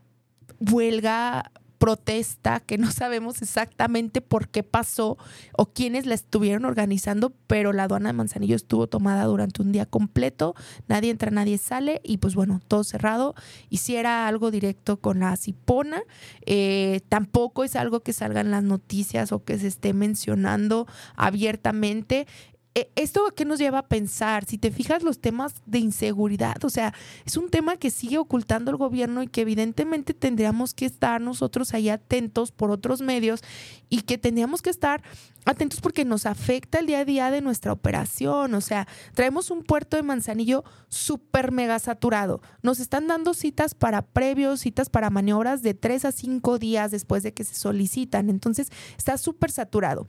huelga 0.58 1.50
protesta 1.78 2.60
que 2.60 2.78
no 2.78 2.90
sabemos 2.90 3.42
exactamente 3.42 4.20
por 4.20 4.48
qué 4.48 4.62
pasó 4.62 5.18
o 5.56 5.66
quiénes 5.66 6.06
la 6.06 6.14
estuvieron 6.14 6.64
organizando, 6.64 7.32
pero 7.46 7.72
la 7.72 7.84
aduana 7.84 8.10
de 8.10 8.12
Manzanillo 8.14 8.56
estuvo 8.56 8.86
tomada 8.86 9.24
durante 9.24 9.62
un 9.62 9.72
día 9.72 9.86
completo, 9.86 10.54
nadie 10.88 11.10
entra, 11.10 11.30
nadie 11.30 11.58
sale 11.58 12.00
y 12.04 12.18
pues 12.18 12.34
bueno, 12.34 12.60
todo 12.66 12.84
cerrado. 12.84 13.34
Hiciera 13.70 14.26
algo 14.28 14.50
directo 14.50 14.98
con 14.98 15.20
la 15.20 15.36
Cipona, 15.36 16.02
eh, 16.44 17.00
tampoco 17.08 17.64
es 17.64 17.76
algo 17.76 18.00
que 18.00 18.12
salga 18.12 18.40
en 18.40 18.50
las 18.50 18.62
noticias 18.62 19.32
o 19.32 19.44
que 19.44 19.58
se 19.58 19.66
esté 19.66 19.92
mencionando 19.92 20.86
abiertamente. 21.14 22.26
E, 22.76 22.92
¿Esto 22.94 23.22
qué 23.34 23.46
nos 23.46 23.58
lleva 23.58 23.78
a 23.78 23.88
pensar? 23.88 24.44
Si 24.44 24.58
te 24.58 24.70
fijas 24.70 25.02
los 25.02 25.18
temas 25.18 25.54
de 25.64 25.78
inseguridad, 25.78 26.62
o 26.62 26.68
sea, 26.68 26.92
es 27.24 27.38
un 27.38 27.48
tema 27.48 27.78
que 27.78 27.90
sigue 27.90 28.18
ocultando 28.18 28.70
el 28.70 28.76
gobierno 28.76 29.22
y 29.22 29.28
que 29.28 29.40
evidentemente 29.40 30.12
tendríamos 30.12 30.74
que 30.74 30.84
estar 30.84 31.22
nosotros 31.22 31.72
ahí 31.72 31.88
atentos 31.88 32.52
por 32.52 32.70
otros 32.70 33.00
medios 33.00 33.40
y 33.88 34.02
que 34.02 34.18
tendríamos 34.18 34.60
que 34.60 34.68
estar 34.68 35.02
atentos 35.46 35.80
porque 35.80 36.04
nos 36.04 36.26
afecta 36.26 36.78
el 36.78 36.86
día 36.86 36.98
a 36.98 37.04
día 37.06 37.30
de 37.30 37.40
nuestra 37.40 37.72
operación. 37.72 38.52
O 38.52 38.60
sea, 38.60 38.86
traemos 39.14 39.50
un 39.50 39.62
puerto 39.62 39.96
de 39.96 40.02
Manzanillo 40.02 40.62
súper 40.88 41.52
mega 41.52 41.78
saturado. 41.78 42.42
Nos 42.60 42.78
están 42.78 43.06
dando 43.06 43.32
citas 43.32 43.74
para 43.74 44.02
previos, 44.02 44.60
citas 44.60 44.90
para 44.90 45.08
maniobras 45.08 45.62
de 45.62 45.72
tres 45.72 46.04
a 46.04 46.12
cinco 46.12 46.58
días 46.58 46.90
después 46.90 47.22
de 47.22 47.32
que 47.32 47.44
se 47.44 47.54
solicitan. 47.54 48.28
Entonces, 48.28 48.68
está 48.98 49.16
súper 49.16 49.50
saturado 49.50 50.06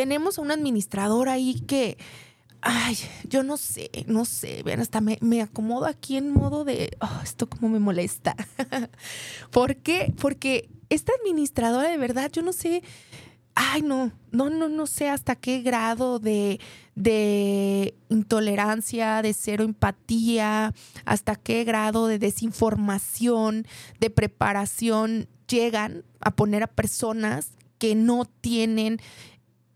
tenemos 0.00 0.38
a 0.38 0.40
un 0.40 0.50
administrador 0.50 1.28
ahí 1.28 1.60
que, 1.60 1.98
ay, 2.62 2.96
yo 3.28 3.42
no 3.42 3.58
sé, 3.58 3.90
no 4.06 4.24
sé, 4.24 4.62
vean, 4.62 4.80
hasta 4.80 5.02
me, 5.02 5.42
acomodo 5.42 5.84
aquí 5.84 6.16
en 6.16 6.32
modo 6.32 6.64
de, 6.64 6.96
oh, 7.02 7.20
esto 7.22 7.50
como 7.50 7.68
me 7.68 7.80
molesta. 7.80 8.34
¿Por 9.50 9.76
qué? 9.76 10.10
Porque 10.18 10.70
esta 10.88 11.12
administradora 11.20 11.90
de 11.90 11.98
verdad, 11.98 12.30
yo 12.32 12.40
no 12.40 12.54
sé, 12.54 12.82
ay, 13.54 13.82
no, 13.82 14.10
no, 14.30 14.48
no, 14.48 14.70
no 14.70 14.86
sé 14.86 15.10
hasta 15.10 15.36
qué 15.36 15.60
grado 15.60 16.18
de, 16.18 16.60
de 16.94 17.94
intolerancia, 18.08 19.20
de 19.20 19.34
cero 19.34 19.64
empatía, 19.64 20.72
hasta 21.04 21.36
qué 21.36 21.64
grado 21.64 22.06
de 22.06 22.18
desinformación, 22.18 23.66
de 24.00 24.08
preparación 24.08 25.28
llegan 25.46 26.04
a 26.20 26.30
poner 26.30 26.62
a 26.62 26.68
personas 26.68 27.50
que 27.76 27.94
no 27.94 28.24
tienen 28.24 28.98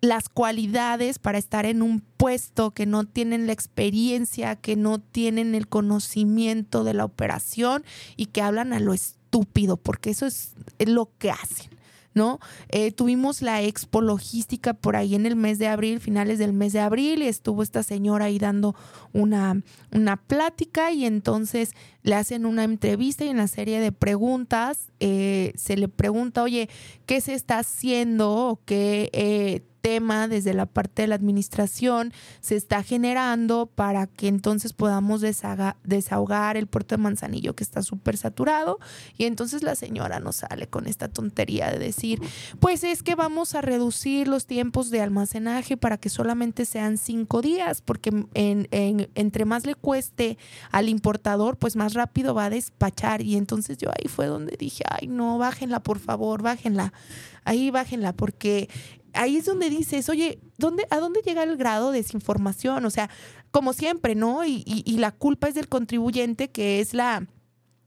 las 0.04 0.28
cualidades 0.28 1.18
para 1.18 1.38
estar 1.38 1.66
en 1.66 1.82
un 1.82 2.00
puesto, 2.00 2.72
que 2.72 2.86
no 2.86 3.04
tienen 3.04 3.46
la 3.46 3.52
experiencia, 3.52 4.56
que 4.56 4.76
no 4.76 5.00
tienen 5.00 5.54
el 5.54 5.66
conocimiento 5.66 6.84
de 6.84 6.94
la 6.94 7.04
operación 7.04 7.84
y 8.16 8.26
que 8.26 8.42
hablan 8.42 8.72
a 8.72 8.80
lo 8.80 8.92
estúpido, 8.92 9.76
porque 9.76 10.10
eso 10.10 10.26
es 10.26 10.54
lo 10.78 11.10
que 11.18 11.30
hacen. 11.30 11.70
¿no? 12.14 12.38
Eh, 12.68 12.92
tuvimos 12.92 13.42
la 13.42 13.60
expo 13.62 14.00
logística 14.00 14.72
por 14.72 14.96
ahí 14.96 15.14
en 15.14 15.26
el 15.26 15.36
mes 15.36 15.58
de 15.58 15.66
abril, 15.66 16.00
finales 16.00 16.38
del 16.38 16.52
mes 16.52 16.72
de 16.72 16.80
abril, 16.80 17.22
y 17.22 17.26
estuvo 17.26 17.62
esta 17.62 17.82
señora 17.82 18.26
ahí 18.26 18.38
dando 18.38 18.74
una, 19.12 19.60
una 19.90 20.16
plática 20.16 20.92
y 20.92 21.04
entonces 21.04 21.72
le 22.04 22.14
hacen 22.14 22.46
una 22.46 22.62
entrevista 22.62 23.24
y 23.24 23.28
en 23.28 23.38
la 23.38 23.48
serie 23.48 23.80
de 23.80 23.90
preguntas 23.90 24.92
eh, 25.00 25.52
se 25.56 25.76
le 25.76 25.88
pregunta, 25.88 26.42
oye, 26.42 26.68
¿qué 27.06 27.20
se 27.20 27.34
está 27.34 27.58
haciendo 27.58 28.60
qué... 28.64 29.10
Eh, 29.12 29.62
tema 29.84 30.28
desde 30.28 30.54
la 30.54 30.64
parte 30.64 31.02
de 31.02 31.08
la 31.08 31.14
administración 31.14 32.14
se 32.40 32.56
está 32.56 32.82
generando 32.82 33.66
para 33.66 34.06
que 34.06 34.28
entonces 34.28 34.72
podamos 34.72 35.20
desahogar 35.20 36.56
el 36.56 36.66
puerto 36.66 36.96
de 36.96 37.02
Manzanillo 37.02 37.54
que 37.54 37.64
está 37.64 37.82
súper 37.82 38.16
saturado. 38.16 38.78
Y 39.18 39.26
entonces 39.26 39.62
la 39.62 39.74
señora 39.74 40.20
nos 40.20 40.36
sale 40.36 40.68
con 40.68 40.86
esta 40.86 41.08
tontería 41.08 41.70
de 41.70 41.78
decir, 41.78 42.22
pues 42.60 42.82
es 42.82 43.02
que 43.02 43.14
vamos 43.14 43.54
a 43.54 43.60
reducir 43.60 44.26
los 44.26 44.46
tiempos 44.46 44.88
de 44.88 45.02
almacenaje 45.02 45.76
para 45.76 45.98
que 45.98 46.08
solamente 46.08 46.64
sean 46.64 46.96
cinco 46.96 47.42
días, 47.42 47.82
porque 47.82 48.10
entre 48.32 49.44
más 49.44 49.66
le 49.66 49.74
cueste 49.74 50.38
al 50.70 50.88
importador, 50.88 51.58
pues 51.58 51.76
más 51.76 51.92
rápido 51.94 52.34
va 52.34 52.46
a 52.46 52.50
despachar. 52.50 53.22
Y 53.22 53.36
entonces 53.36 53.78
yo 53.78 53.90
ahí 53.90 54.08
fue 54.08 54.26
donde 54.26 54.56
dije, 54.56 54.84
ay 54.88 55.06
no, 55.08 55.38
bájenla 55.38 55.82
por 55.82 55.98
favor, 55.98 56.42
bájenla 56.42 56.92
ahí 57.44 57.70
bájenla, 57.70 58.12
porque 58.12 58.68
ahí 59.12 59.36
es 59.36 59.44
donde 59.44 59.70
dices, 59.70 60.08
oye, 60.08 60.40
¿dónde, 60.58 60.86
¿a 60.90 60.98
dónde 60.98 61.20
llega 61.20 61.42
el 61.42 61.56
grado 61.56 61.92
de 61.92 61.98
desinformación? 61.98 62.84
O 62.84 62.90
sea, 62.90 63.10
como 63.50 63.72
siempre, 63.72 64.14
¿no? 64.14 64.44
Y, 64.44 64.64
y, 64.66 64.82
y 64.84 64.98
la 64.98 65.12
culpa 65.12 65.48
es 65.48 65.54
del 65.54 65.68
contribuyente, 65.68 66.50
que 66.50 66.80
es 66.80 66.94
la 66.94 67.26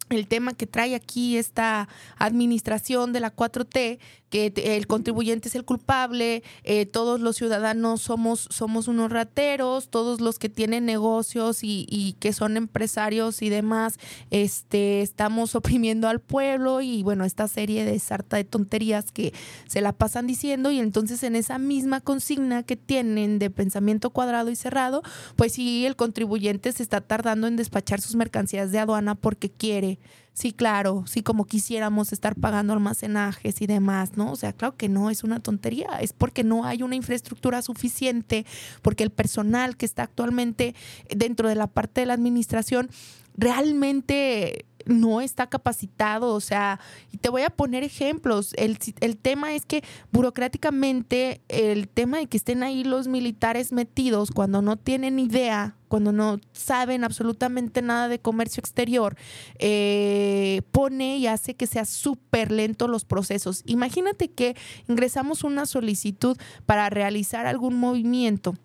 el 0.09 0.27
tema 0.27 0.53
que 0.53 0.67
trae 0.67 0.95
aquí 0.95 1.35
esta 1.35 1.89
administración 2.17 3.11
de 3.11 3.19
la 3.19 3.35
4T, 3.35 3.99
que 4.29 4.51
el 4.55 4.87
contribuyente 4.87 5.47
es 5.49 5.55
el 5.55 5.63
culpable, 5.63 6.43
eh, 6.63 6.85
todos 6.85 7.19
los 7.19 7.37
ciudadanos 7.37 8.01
somos, 8.01 8.47
somos 8.51 8.87
unos 8.87 9.11
rateros, 9.11 9.89
todos 9.89 10.19
los 10.21 10.37
que 10.39 10.49
tienen 10.49 10.85
negocios 10.85 11.63
y, 11.63 11.85
y, 11.89 12.13
que 12.13 12.33
son 12.33 12.57
empresarios 12.57 13.41
y 13.41 13.49
demás, 13.49 13.99
este, 14.31 15.01
estamos 15.01 15.55
oprimiendo 15.55 16.07
al 16.07 16.19
pueblo 16.19 16.81
y 16.81 17.03
bueno, 17.03 17.25
esta 17.25 17.47
serie 17.47 17.85
de 17.85 17.99
sarta 17.99 18.37
de 18.37 18.43
tonterías 18.43 19.11
que 19.11 19.33
se 19.67 19.81
la 19.81 19.93
pasan 19.93 20.27
diciendo 20.27 20.71
y 20.71 20.79
entonces 20.79 21.23
en 21.23 21.35
esa 21.35 21.57
misma 21.57 22.01
consigna 22.01 22.63
que 22.63 22.75
tienen 22.75 23.39
de 23.39 23.49
pensamiento 23.49 24.09
cuadrado 24.09 24.49
y 24.49 24.55
cerrado, 24.55 25.03
pues 25.35 25.53
sí, 25.53 25.85
el 25.85 25.95
contribuyente 25.95 26.71
se 26.71 26.83
está 26.83 27.01
tardando 27.01 27.47
en 27.47 27.55
despachar 27.55 28.01
sus 28.01 28.15
mercancías 28.15 28.71
de 28.71 28.79
aduana 28.79 29.15
porque 29.15 29.49
quiere 29.49 29.99
Sí, 30.37 30.51
claro, 30.51 31.03
sí, 31.07 31.23
como 31.23 31.45
quisiéramos 31.45 32.13
estar 32.13 32.35
pagando 32.35 32.71
almacenajes 32.71 33.59
y 33.59 33.65
demás, 33.65 34.17
¿no? 34.17 34.31
O 34.31 34.35
sea, 34.35 34.53
claro 34.53 34.77
que 34.77 34.87
no, 34.87 35.09
es 35.09 35.23
una 35.23 35.39
tontería, 35.39 35.87
es 35.99 36.13
porque 36.13 36.43
no 36.43 36.63
hay 36.63 36.83
una 36.83 36.95
infraestructura 36.95 37.63
suficiente, 37.63 38.45
porque 38.83 39.03
el 39.03 39.09
personal 39.09 39.77
que 39.77 39.87
está 39.87 40.03
actualmente 40.03 40.75
dentro 41.09 41.49
de 41.49 41.55
la 41.55 41.65
parte 41.65 42.01
de 42.01 42.05
la 42.05 42.13
administración 42.13 42.91
realmente 43.35 44.67
no 44.87 45.21
está 45.21 45.47
capacitado, 45.47 46.33
o 46.33 46.39
sea, 46.39 46.79
y 47.11 47.17
te 47.17 47.29
voy 47.29 47.43
a 47.43 47.49
poner 47.49 47.83
ejemplos. 47.83 48.53
El, 48.57 48.77
el, 48.99 49.17
tema 49.17 49.53
es 49.53 49.65
que 49.65 49.83
burocráticamente, 50.11 51.41
el 51.49 51.87
tema 51.87 52.17
de 52.17 52.27
que 52.27 52.37
estén 52.37 52.63
ahí 52.63 52.83
los 52.83 53.07
militares 53.07 53.71
metidos 53.71 54.31
cuando 54.31 54.61
no 54.61 54.77
tienen 54.77 55.19
idea, 55.19 55.75
cuando 55.87 56.11
no 56.11 56.39
saben 56.51 57.03
absolutamente 57.03 57.81
nada 57.81 58.07
de 58.07 58.19
comercio 58.19 58.61
exterior, 58.61 59.15
eh, 59.59 60.61
pone 60.71 61.17
y 61.17 61.27
hace 61.27 61.55
que 61.55 61.67
sea 61.67 61.85
súper 61.85 62.51
lento 62.51 62.87
los 62.87 63.05
procesos. 63.05 63.63
Imagínate 63.65 64.29
que 64.29 64.55
ingresamos 64.87 65.43
una 65.43 65.65
solicitud 65.65 66.37
para 66.65 66.89
realizar 66.89 67.45
algún 67.45 67.75
movimiento 67.75 68.55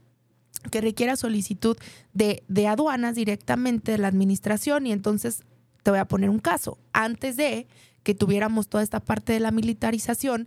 que 0.71 0.81
requiera 0.81 1.17
solicitud 1.17 1.76
de, 2.12 2.45
de, 2.47 2.69
aduanas 2.69 3.17
directamente 3.17 3.93
de 3.93 3.99
la 3.99 4.09
administración 4.09 4.87
y 4.87 4.93
entonces 4.93 5.43
te 5.83 5.91
voy 5.91 6.01
a 6.01 6.07
poner 6.07 6.31
un 6.31 6.39
caso. 6.39 6.79
Antes 6.93 7.37
de 7.37 7.67
que 8.03 8.15
tuviéramos 8.15 8.69
toda 8.69 8.83
esta 8.83 9.01
parte 9.01 9.33
de 9.33 9.41
la 9.41 9.51
militarización, 9.51 10.47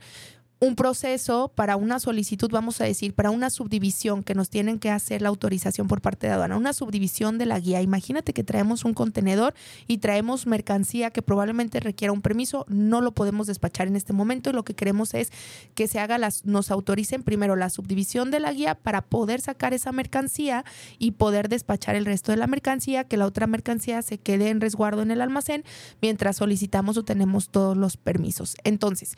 un 0.59 0.75
proceso 0.75 1.51
para 1.53 1.75
una 1.75 1.99
solicitud, 1.99 2.49
vamos 2.49 2.79
a 2.79 2.85
decir, 2.85 3.13
para 3.13 3.29
una 3.29 3.49
subdivisión 3.49 4.23
que 4.23 4.35
nos 4.35 4.49
tienen 4.49 4.79
que 4.79 4.89
hacer 4.89 5.21
la 5.21 5.29
autorización 5.29 5.87
por 5.87 6.01
parte 6.01 6.27
de 6.27 6.33
aduana, 6.33 6.55
una 6.55 6.73
subdivisión 6.73 7.37
de 7.37 7.45
la 7.45 7.59
guía. 7.59 7.81
Imagínate 7.81 8.33
que 8.33 8.43
traemos 8.43 8.85
un 8.85 8.93
contenedor 8.93 9.53
y 9.87 9.97
traemos 9.97 10.47
mercancía 10.47 11.11
que 11.11 11.21
probablemente 11.21 11.79
requiera 11.79 12.13
un 12.13 12.21
permiso, 12.21 12.65
no 12.69 13.01
lo 13.01 13.11
podemos 13.11 13.47
despachar 13.47 13.87
en 13.87 13.95
este 13.95 14.13
momento 14.13 14.53
lo 14.53 14.63
que 14.63 14.75
queremos 14.75 15.13
es 15.13 15.31
que 15.73 15.87
se 15.87 15.99
haga 15.99 16.17
las, 16.17 16.45
nos 16.45 16.71
autoricen 16.71 17.23
primero 17.23 17.55
la 17.55 17.69
subdivisión 17.69 18.31
de 18.31 18.39
la 18.39 18.53
guía 18.53 18.75
para 18.75 19.01
poder 19.01 19.41
sacar 19.41 19.73
esa 19.73 19.91
mercancía 19.91 20.63
y 20.97 21.11
poder 21.11 21.49
despachar 21.49 21.95
el 21.95 22.05
resto 22.05 22.31
de 22.31 22.37
la 22.37 22.47
mercancía, 22.47 23.03
que 23.03 23.17
la 23.17 23.25
otra 23.25 23.47
mercancía 23.47 24.01
se 24.01 24.17
quede 24.17 24.49
en 24.49 24.61
resguardo 24.61 25.01
en 25.01 25.11
el 25.11 25.21
almacén 25.21 25.63
mientras 26.01 26.37
solicitamos 26.37 26.97
o 26.97 27.03
tenemos 27.03 27.49
todos 27.49 27.75
los 27.75 27.97
permisos. 27.97 28.55
Entonces, 28.63 29.15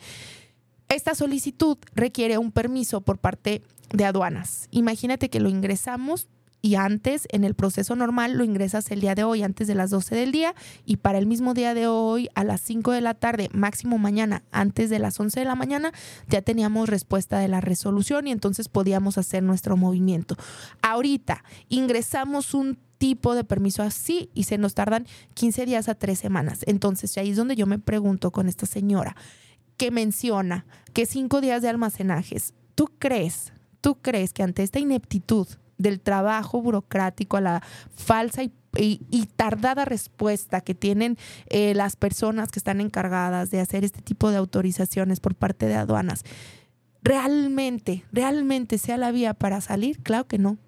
esta 0.88 1.14
solicitud 1.14 1.78
requiere 1.94 2.38
un 2.38 2.52
permiso 2.52 3.00
por 3.00 3.18
parte 3.18 3.62
de 3.92 4.04
aduanas. 4.04 4.68
Imagínate 4.70 5.28
que 5.28 5.40
lo 5.40 5.48
ingresamos 5.48 6.28
y 6.60 6.74
antes, 6.74 7.28
en 7.30 7.44
el 7.44 7.54
proceso 7.54 7.94
normal, 7.94 8.32
lo 8.32 8.42
ingresas 8.42 8.90
el 8.90 9.00
día 9.00 9.14
de 9.14 9.22
hoy, 9.22 9.42
antes 9.42 9.68
de 9.68 9.76
las 9.76 9.90
12 9.90 10.16
del 10.16 10.32
día, 10.32 10.54
y 10.84 10.96
para 10.96 11.18
el 11.18 11.26
mismo 11.26 11.54
día 11.54 11.72
de 11.72 11.86
hoy, 11.86 12.28
a 12.34 12.42
las 12.42 12.60
5 12.62 12.90
de 12.90 13.00
la 13.00 13.14
tarde, 13.14 13.48
máximo 13.52 13.96
mañana, 13.98 14.42
antes 14.50 14.90
de 14.90 14.98
las 14.98 15.20
11 15.20 15.38
de 15.38 15.46
la 15.46 15.54
mañana, 15.54 15.92
ya 16.28 16.42
teníamos 16.42 16.88
respuesta 16.88 17.38
de 17.38 17.46
la 17.46 17.60
resolución 17.60 18.26
y 18.26 18.32
entonces 18.32 18.68
podíamos 18.68 19.18
hacer 19.18 19.44
nuestro 19.44 19.76
movimiento. 19.76 20.36
Ahorita 20.82 21.44
ingresamos 21.68 22.54
un 22.54 22.76
tipo 22.98 23.36
de 23.36 23.44
permiso 23.44 23.84
así 23.84 24.28
y 24.34 24.44
se 24.44 24.58
nos 24.58 24.74
tardan 24.74 25.06
15 25.34 25.64
días 25.64 25.88
a 25.88 25.94
tres 25.94 26.18
semanas. 26.18 26.60
Entonces 26.66 27.16
ahí 27.18 27.30
es 27.30 27.36
donde 27.36 27.54
yo 27.54 27.66
me 27.66 27.78
pregunto 27.78 28.32
con 28.32 28.48
esta 28.48 28.66
señora 28.66 29.14
que 29.78 29.90
menciona 29.90 30.66
que 30.92 31.06
cinco 31.06 31.40
días 31.40 31.62
de 31.62 31.70
almacenajes, 31.70 32.52
¿tú 32.74 32.90
crees, 32.98 33.52
tú 33.80 33.94
crees 34.02 34.34
que 34.34 34.42
ante 34.42 34.62
esta 34.62 34.78
ineptitud 34.78 35.46
del 35.78 36.00
trabajo 36.00 36.60
burocrático, 36.60 37.38
a 37.38 37.40
la 37.40 37.62
falsa 37.94 38.42
y, 38.42 38.50
tardada 39.36 39.84
respuesta 39.84 40.60
que 40.60 40.74
tienen 40.74 41.16
eh, 41.46 41.74
las 41.74 41.96
personas 41.96 42.50
que 42.50 42.58
están 42.58 42.80
encargadas 42.80 43.50
de 43.50 43.60
hacer 43.60 43.84
este 43.84 44.02
tipo 44.02 44.30
de 44.30 44.36
autorizaciones 44.36 45.20
por 45.20 45.34
parte 45.34 45.66
de 45.66 45.74
aduanas, 45.74 46.24
realmente, 47.02 48.04
realmente 48.12 48.78
sea 48.78 48.98
la 48.98 49.12
vía 49.12 49.34
para 49.34 49.60
salir? 49.60 50.00
Claro 50.02 50.26
que 50.26 50.38
no. 50.38 50.58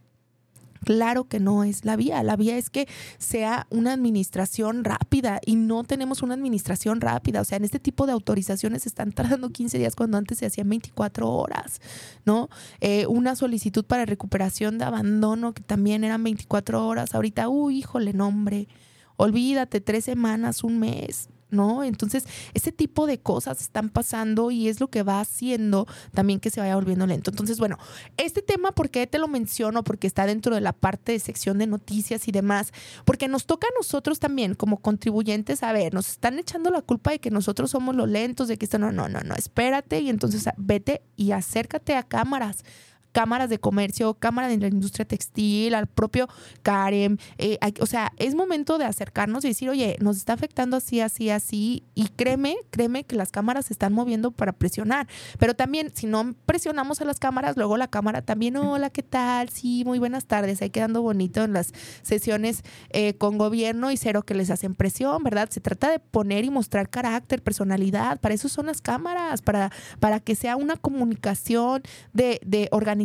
Claro 0.84 1.24
que 1.24 1.40
no 1.40 1.64
es 1.64 1.84
la 1.84 1.96
vía. 1.96 2.22
La 2.22 2.36
vía 2.36 2.56
es 2.56 2.70
que 2.70 2.88
sea 3.18 3.66
una 3.70 3.92
administración 3.92 4.84
rápida 4.84 5.40
y 5.44 5.56
no 5.56 5.84
tenemos 5.84 6.22
una 6.22 6.34
administración 6.34 7.00
rápida. 7.00 7.40
O 7.40 7.44
sea, 7.44 7.58
en 7.58 7.64
este 7.64 7.78
tipo 7.78 8.06
de 8.06 8.12
autorizaciones 8.12 8.86
están 8.86 9.12
tardando 9.12 9.50
15 9.50 9.78
días 9.78 9.94
cuando 9.94 10.16
antes 10.18 10.38
se 10.38 10.46
hacían 10.46 10.68
24 10.68 11.28
horas, 11.28 11.80
¿no? 12.24 12.48
Eh, 12.80 13.06
una 13.06 13.36
solicitud 13.36 13.84
para 13.84 14.06
recuperación 14.06 14.78
de 14.78 14.84
abandono 14.84 15.52
que 15.52 15.62
también 15.62 16.04
eran 16.04 16.24
24 16.24 16.86
horas. 16.86 17.14
Ahorita, 17.14 17.48
uy, 17.48 17.78
híjole, 17.78 18.12
nombre. 18.12 18.68
Olvídate, 19.16 19.80
tres 19.80 20.04
semanas, 20.06 20.64
un 20.64 20.78
mes. 20.78 21.28
¿No? 21.50 21.84
Entonces, 21.84 22.24
ese 22.54 22.72
tipo 22.72 23.06
de 23.06 23.18
cosas 23.18 23.60
están 23.60 23.88
pasando 23.88 24.50
y 24.50 24.68
es 24.68 24.80
lo 24.80 24.88
que 24.88 25.02
va 25.02 25.20
haciendo 25.20 25.86
también 26.12 26.40
que 26.40 26.50
se 26.50 26.60
vaya 26.60 26.74
volviendo 26.74 27.06
lento. 27.06 27.30
Entonces, 27.30 27.58
bueno, 27.58 27.78
este 28.16 28.42
tema, 28.42 28.72
¿por 28.72 28.90
qué 28.90 29.06
te 29.06 29.18
lo 29.18 29.28
menciono? 29.28 29.84
Porque 29.84 30.06
está 30.06 30.26
dentro 30.26 30.54
de 30.54 30.60
la 30.60 30.72
parte 30.72 31.12
de 31.12 31.18
sección 31.18 31.58
de 31.58 31.66
noticias 31.66 32.28
y 32.28 32.32
demás, 32.32 32.72
porque 33.04 33.28
nos 33.28 33.46
toca 33.46 33.66
a 33.66 33.78
nosotros 33.78 34.18
también 34.20 34.54
como 34.54 34.78
contribuyentes, 34.78 35.62
a 35.62 35.72
ver, 35.72 35.94
nos 35.94 36.08
están 36.10 36.38
echando 36.38 36.70
la 36.70 36.82
culpa 36.82 37.10
de 37.10 37.18
que 37.18 37.30
nosotros 37.30 37.70
somos 37.70 37.94
los 37.94 38.08
lentos, 38.08 38.48
de 38.48 38.56
que 38.56 38.64
esto 38.64 38.78
no, 38.78 38.92
no, 38.92 39.08
no, 39.08 39.20
no, 39.20 39.34
espérate 39.34 40.00
y 40.00 40.10
entonces 40.10 40.48
vete 40.56 41.02
y 41.16 41.32
acércate 41.32 41.94
a 41.94 42.02
cámaras 42.02 42.64
cámaras 43.12 43.50
de 43.50 43.58
comercio, 43.58 44.14
cámara 44.14 44.48
de 44.48 44.58
la 44.58 44.68
industria 44.68 45.04
textil, 45.04 45.74
al 45.74 45.86
propio 45.86 46.28
Karen. 46.62 47.18
Eh, 47.38 47.58
o 47.80 47.86
sea, 47.86 48.12
es 48.16 48.34
momento 48.34 48.78
de 48.78 48.84
acercarnos 48.84 49.44
y 49.44 49.48
decir, 49.48 49.68
oye, 49.68 49.96
nos 50.00 50.16
está 50.16 50.32
afectando 50.32 50.76
así, 50.76 51.00
así, 51.00 51.30
así. 51.30 51.84
Y 51.94 52.08
créeme, 52.08 52.56
créeme 52.70 53.04
que 53.04 53.16
las 53.16 53.30
cámaras 53.30 53.66
se 53.66 53.72
están 53.72 53.92
moviendo 53.92 54.30
para 54.30 54.52
presionar. 54.52 55.08
Pero 55.38 55.54
también, 55.54 55.92
si 55.94 56.06
no 56.06 56.34
presionamos 56.46 57.00
a 57.00 57.04
las 57.04 57.18
cámaras, 57.18 57.56
luego 57.56 57.76
la 57.76 57.88
cámara 57.88 58.22
también, 58.22 58.56
hola, 58.56 58.90
¿qué 58.90 59.02
tal? 59.02 59.48
Sí, 59.48 59.82
muy 59.84 59.98
buenas 59.98 60.26
tardes. 60.26 60.62
Ahí 60.62 60.70
quedando 60.70 61.02
bonito 61.02 61.42
en 61.42 61.52
las 61.52 61.72
sesiones 62.02 62.62
eh, 62.90 63.14
con 63.14 63.38
gobierno 63.38 63.90
y 63.90 63.96
cero 63.96 64.22
que 64.22 64.34
les 64.34 64.50
hacen 64.50 64.74
presión, 64.74 65.22
¿verdad? 65.22 65.48
Se 65.50 65.60
trata 65.60 65.90
de 65.90 65.98
poner 65.98 66.44
y 66.44 66.50
mostrar 66.50 66.88
carácter, 66.88 67.42
personalidad. 67.42 68.20
Para 68.20 68.34
eso 68.34 68.48
son 68.48 68.66
las 68.66 68.80
cámaras, 68.80 69.42
para, 69.42 69.72
para 69.98 70.20
que 70.20 70.34
sea 70.34 70.56
una 70.56 70.76
comunicación 70.76 71.82
de, 72.12 72.40
de 72.44 72.68
organización 72.70 72.99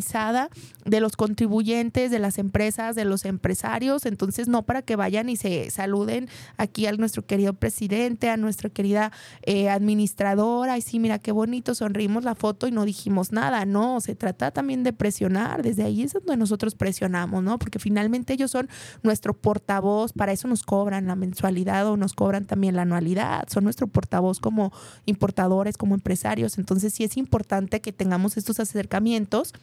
de 0.86 1.00
los 1.00 1.16
contribuyentes, 1.16 2.12
de 2.12 2.20
las 2.20 2.38
empresas, 2.38 2.96
de 2.96 3.06
los 3.06 3.26
empresarios. 3.26 4.06
Entonces, 4.06 4.48
no 4.48 4.64
para 4.64 4.82
que 4.82 4.96
vayan 4.96 5.30
y 5.30 5.36
se 5.36 5.70
saluden 5.70 6.30
aquí 6.58 6.86
a 6.86 6.92
nuestro 6.94 7.26
querido 7.26 7.54
presidente, 7.54 8.30
a 8.30 8.38
nuestra 8.38 8.70
querida 8.70 9.12
eh, 9.44 9.70
administradora. 9.70 10.78
Y 10.78 10.82
sí, 10.82 11.00
mira 11.00 11.20
qué 11.20 11.32
bonito, 11.32 11.76
sonrimos 11.76 12.24
la 12.24 12.36
foto 12.36 12.68
y 12.68 12.72
no 12.72 12.86
dijimos 12.86 13.32
nada. 13.32 13.66
No, 13.66 14.02
se 14.02 14.16
trata 14.16 14.52
también 14.52 14.84
de 14.84 14.94
presionar. 14.94 15.64
Desde 15.64 15.84
ahí 15.84 16.04
es 16.04 16.14
donde 16.14 16.38
nosotros 16.38 16.76
presionamos, 16.76 17.44
¿no? 17.44 17.58
Porque 17.58 17.80
finalmente 17.80 18.34
ellos 18.34 18.52
son 18.52 18.70
nuestro 19.04 19.34
portavoz. 19.34 20.14
Para 20.14 20.32
eso 20.32 20.48
nos 20.48 20.64
cobran 20.64 21.08
la 21.08 21.16
mensualidad 21.16 21.88
o 21.88 21.98
nos 21.98 22.14
cobran 22.14 22.46
también 22.46 22.76
la 22.76 22.84
anualidad. 22.84 23.48
Son 23.50 23.64
nuestro 23.64 23.88
portavoz 23.88 24.40
como 24.40 24.72
importadores, 25.06 25.78
como 25.78 25.96
empresarios. 25.96 26.58
Entonces, 26.58 26.94
sí 26.94 27.04
es 27.04 27.18
importante 27.18 27.82
que 27.82 27.92
tengamos 27.92 28.38
estos 28.38 28.60
acercamientos 28.60 29.54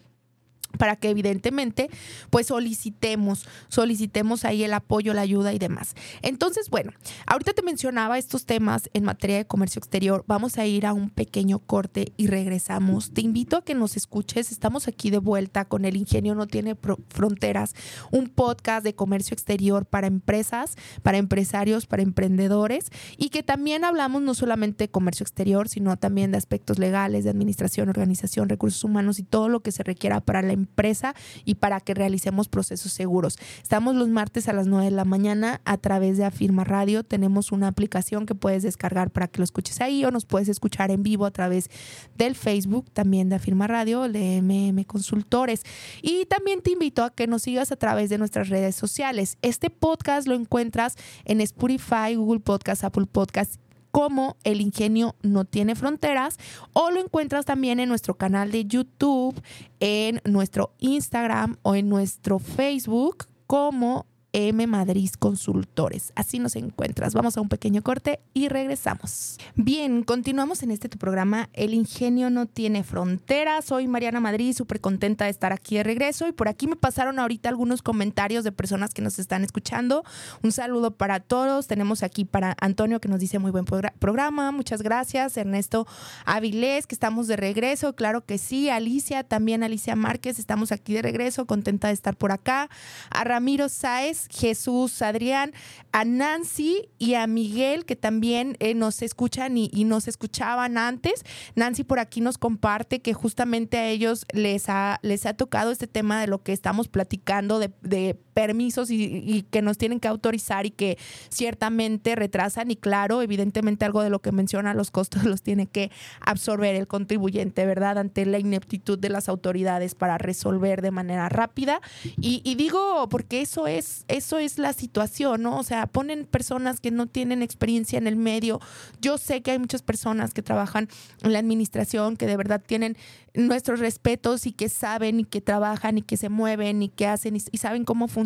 para 0.78 0.96
que 0.96 1.10
evidentemente 1.10 1.90
pues 2.30 2.48
solicitemos, 2.48 3.46
solicitemos 3.68 4.44
ahí 4.44 4.64
el 4.64 4.74
apoyo, 4.74 5.14
la 5.14 5.22
ayuda 5.22 5.52
y 5.52 5.58
demás. 5.58 5.94
Entonces, 6.22 6.70
bueno, 6.70 6.92
ahorita 7.26 7.52
te 7.52 7.62
mencionaba 7.62 8.18
estos 8.18 8.46
temas 8.46 8.90
en 8.92 9.04
materia 9.04 9.36
de 9.36 9.46
comercio 9.46 9.78
exterior. 9.78 10.24
Vamos 10.26 10.58
a 10.58 10.66
ir 10.66 10.86
a 10.86 10.92
un 10.92 11.10
pequeño 11.10 11.58
corte 11.58 12.12
y 12.16 12.26
regresamos. 12.26 13.12
Te 13.12 13.20
invito 13.20 13.56
a 13.56 13.64
que 13.64 13.74
nos 13.74 13.96
escuches. 13.96 14.52
Estamos 14.52 14.88
aquí 14.88 15.10
de 15.10 15.18
vuelta 15.18 15.64
con 15.64 15.84
El 15.84 15.96
Ingenio 15.96 16.34
No 16.34 16.46
Tiene 16.46 16.76
Fronteras, 17.08 17.74
un 18.10 18.28
podcast 18.28 18.84
de 18.84 18.94
comercio 18.94 19.34
exterior 19.34 19.86
para 19.86 20.06
empresas, 20.06 20.76
para 21.02 21.18
empresarios, 21.18 21.86
para 21.86 22.02
emprendedores 22.02 22.90
y 23.16 23.28
que 23.28 23.42
también 23.42 23.84
hablamos 23.84 24.22
no 24.22 24.34
solamente 24.34 24.84
de 24.84 24.90
comercio 24.90 25.24
exterior, 25.24 25.68
sino 25.68 25.96
también 25.96 26.30
de 26.30 26.38
aspectos 26.38 26.78
legales, 26.78 27.24
de 27.24 27.30
administración, 27.30 27.88
organización, 27.88 28.48
recursos 28.48 28.82
humanos 28.84 29.18
y 29.18 29.22
todo 29.22 29.48
lo 29.48 29.60
que 29.60 29.72
se 29.72 29.82
requiera 29.82 30.20
para 30.20 30.42
la 30.42 30.52
empresa 30.62 31.14
y 31.44 31.56
para 31.56 31.80
que 31.80 31.94
realicemos 31.94 32.48
procesos 32.48 32.92
seguros. 32.92 33.38
Estamos 33.62 33.94
los 33.94 34.08
martes 34.08 34.48
a 34.48 34.52
las 34.52 34.66
9 34.66 34.86
de 34.86 34.90
la 34.90 35.04
mañana 35.04 35.60
a 35.64 35.76
través 35.76 36.16
de 36.16 36.24
Afirma 36.24 36.64
Radio. 36.64 37.04
Tenemos 37.04 37.52
una 37.52 37.68
aplicación 37.68 38.26
que 38.26 38.34
puedes 38.34 38.62
descargar 38.62 39.10
para 39.10 39.28
que 39.28 39.38
lo 39.38 39.44
escuches 39.44 39.80
ahí 39.80 40.04
o 40.04 40.10
nos 40.10 40.24
puedes 40.24 40.48
escuchar 40.48 40.90
en 40.90 41.02
vivo 41.02 41.26
a 41.26 41.30
través 41.30 41.68
del 42.16 42.34
Facebook 42.34 42.90
también 42.92 43.28
de 43.28 43.36
Afirma 43.36 43.66
Radio, 43.66 44.08
de 44.08 44.40
MM 44.42 44.84
Consultores. 44.84 45.62
Y 46.02 46.26
también 46.26 46.62
te 46.62 46.72
invito 46.72 47.04
a 47.04 47.10
que 47.10 47.26
nos 47.26 47.42
sigas 47.42 47.72
a 47.72 47.76
través 47.76 48.10
de 48.10 48.18
nuestras 48.18 48.48
redes 48.48 48.76
sociales. 48.76 49.38
Este 49.42 49.70
podcast 49.70 50.26
lo 50.28 50.34
encuentras 50.34 50.96
en 51.24 51.40
Spotify, 51.40 52.14
Google 52.14 52.40
Podcast, 52.40 52.84
Apple 52.84 53.06
Podcast 53.10 53.61
como 53.92 54.36
El 54.42 54.60
Ingenio 54.60 55.14
No 55.22 55.44
Tiene 55.44 55.76
Fronteras 55.76 56.38
o 56.72 56.90
lo 56.90 57.00
encuentras 57.00 57.44
también 57.44 57.78
en 57.78 57.88
nuestro 57.88 58.14
canal 58.14 58.50
de 58.50 58.64
YouTube, 58.64 59.40
en 59.78 60.20
nuestro 60.24 60.72
Instagram 60.78 61.58
o 61.62 61.76
en 61.76 61.88
nuestro 61.88 62.38
Facebook 62.40 63.26
como 63.46 64.06
M 64.32 64.66
Madrid 64.66 65.10
Consultores. 65.18 66.12
Así 66.14 66.38
nos 66.38 66.56
encuentras. 66.56 67.14
Vamos 67.14 67.36
a 67.36 67.40
un 67.40 67.48
pequeño 67.48 67.82
corte 67.82 68.20
y 68.32 68.48
regresamos. 68.48 69.38
Bien, 69.56 70.02
continuamos 70.02 70.62
en 70.62 70.70
este 70.70 70.88
tu 70.88 70.98
programa 70.98 71.50
El 71.52 71.74
ingenio 71.74 72.30
no 72.30 72.46
tiene 72.46 72.82
fronteras. 72.82 73.66
Soy 73.66 73.88
Mariana 73.88 74.20
Madrid, 74.20 74.54
súper 74.54 74.80
contenta 74.80 75.26
de 75.26 75.30
estar 75.30 75.52
aquí 75.52 75.76
de 75.76 75.82
regreso 75.82 76.26
y 76.26 76.32
por 76.32 76.48
aquí 76.48 76.66
me 76.66 76.76
pasaron 76.76 77.18
ahorita 77.18 77.48
algunos 77.48 77.82
comentarios 77.82 78.44
de 78.44 78.52
personas 78.52 78.94
que 78.94 79.02
nos 79.02 79.18
están 79.18 79.44
escuchando. 79.44 80.04
Un 80.42 80.52
saludo 80.52 80.92
para 80.92 81.20
todos. 81.20 81.66
Tenemos 81.66 82.02
aquí 82.02 82.24
para 82.24 82.56
Antonio 82.60 83.00
que 83.00 83.08
nos 83.08 83.20
dice 83.20 83.38
muy 83.38 83.50
buen 83.50 83.64
programa. 83.64 84.50
Muchas 84.50 84.82
gracias. 84.82 85.36
Ernesto 85.36 85.86
Avilés, 86.24 86.86
que 86.86 86.94
estamos 86.94 87.26
de 87.26 87.36
regreso. 87.36 87.94
Claro 87.94 88.24
que 88.24 88.38
sí. 88.38 88.70
Alicia, 88.70 89.24
también 89.24 89.62
Alicia 89.62 89.94
Márquez, 89.94 90.38
estamos 90.38 90.72
aquí 90.72 90.94
de 90.94 91.02
regreso. 91.02 91.46
Contenta 91.46 91.88
de 91.88 91.94
estar 91.94 92.16
por 92.16 92.32
acá. 92.32 92.70
A 93.10 93.24
Ramiro 93.24 93.68
Sáez 93.68 94.21
Jesús, 94.30 95.02
Adrián, 95.02 95.52
a 95.92 96.04
Nancy 96.04 96.88
y 96.98 97.14
a 97.14 97.26
Miguel, 97.26 97.84
que 97.84 97.96
también 97.96 98.56
eh, 98.60 98.74
nos 98.74 99.02
escuchan 99.02 99.56
y, 99.56 99.68
nos 99.84 100.08
escuchaban 100.08 100.78
antes. 100.78 101.24
Nancy 101.54 101.84
por 101.84 101.98
aquí 101.98 102.20
nos 102.20 102.38
comparte 102.38 103.00
que 103.00 103.14
justamente 103.14 103.78
a 103.78 103.88
ellos 103.88 104.26
les 104.32 104.68
ha, 104.68 105.00
les 105.02 105.26
ha 105.26 105.34
tocado 105.34 105.70
este 105.70 105.86
tema 105.86 106.20
de 106.20 106.26
lo 106.26 106.42
que 106.42 106.52
estamos 106.52 106.88
platicando, 106.88 107.58
de, 107.58 107.70
de 107.82 108.18
permisos 108.32 108.90
y, 108.90 109.44
que 109.50 109.62
nos 109.62 109.78
tienen 109.78 110.00
que 110.00 110.08
autorizar 110.08 110.66
y 110.66 110.70
que 110.70 110.98
ciertamente 111.28 112.14
retrasan 112.14 112.70
y 112.70 112.76
claro, 112.76 113.22
evidentemente 113.22 113.84
algo 113.84 114.02
de 114.02 114.10
lo 114.10 114.20
que 114.20 114.32
menciona 114.32 114.74
los 114.74 114.90
costos 114.90 115.24
los 115.24 115.42
tiene 115.42 115.66
que 115.66 115.90
absorber 116.20 116.74
el 116.74 116.86
contribuyente, 116.86 117.66
¿verdad? 117.66 117.98
Ante 117.98 118.26
la 118.26 118.38
ineptitud 118.38 118.98
de 118.98 119.08
las 119.08 119.28
autoridades 119.28 119.94
para 119.94 120.18
resolver 120.18 120.82
de 120.82 120.90
manera 120.90 121.28
rápida. 121.28 121.80
Y, 122.20 122.42
y 122.44 122.54
digo, 122.54 123.08
porque 123.08 123.40
eso 123.40 123.66
es, 123.66 124.04
eso 124.08 124.38
es 124.38 124.58
la 124.58 124.72
situación, 124.72 125.42
¿no? 125.42 125.58
O 125.58 125.62
sea, 125.62 125.86
ponen 125.86 126.26
personas 126.26 126.80
que 126.80 126.90
no 126.90 127.06
tienen 127.06 127.42
experiencia 127.42 127.98
en 127.98 128.06
el 128.06 128.16
medio. 128.16 128.60
Yo 129.00 129.18
sé 129.18 129.42
que 129.42 129.52
hay 129.52 129.58
muchas 129.58 129.82
personas 129.82 130.34
que 130.34 130.42
trabajan 130.42 130.88
en 131.22 131.32
la 131.32 131.38
administración 131.38 132.16
que 132.16 132.26
de 132.26 132.36
verdad 132.36 132.62
tienen 132.64 132.96
nuestros 133.34 133.80
respetos 133.80 134.46
y 134.46 134.52
que 134.52 134.68
saben 134.68 135.20
y 135.20 135.24
que 135.24 135.40
trabajan 135.40 135.98
y 135.98 136.02
que 136.02 136.16
se 136.16 136.28
mueven 136.28 136.82
y 136.82 136.88
que 136.88 137.06
hacen 137.06 137.36
y, 137.36 137.40
saben 137.40 137.84
cómo 137.84 138.08
funciona 138.08 138.21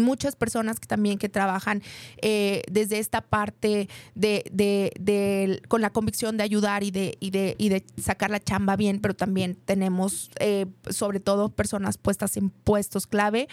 muchas 0.00 0.36
personas 0.36 0.80
que 0.80 0.86
también 0.86 1.18
que 1.18 1.28
trabajan 1.28 1.82
eh, 2.20 2.62
desde 2.70 2.98
esta 2.98 3.20
parte 3.20 3.88
de, 4.14 4.44
de, 4.50 5.62
con 5.68 5.80
la 5.80 5.90
convicción 5.90 6.36
de 6.36 6.44
ayudar 6.44 6.82
y 6.82 6.90
de, 6.90 7.16
y 7.20 7.30
de, 7.30 7.54
y 7.58 7.68
de 7.68 7.84
sacar 8.00 8.30
la 8.30 8.40
chamba 8.40 8.76
bien, 8.76 9.00
pero 9.00 9.14
también 9.14 9.56
tenemos 9.64 10.30
eh, 10.38 10.66
sobre 10.90 11.20
todo 11.20 11.50
personas 11.50 11.98
puestas 11.98 12.36
en 12.36 12.50
puestos 12.50 13.06
clave 13.06 13.48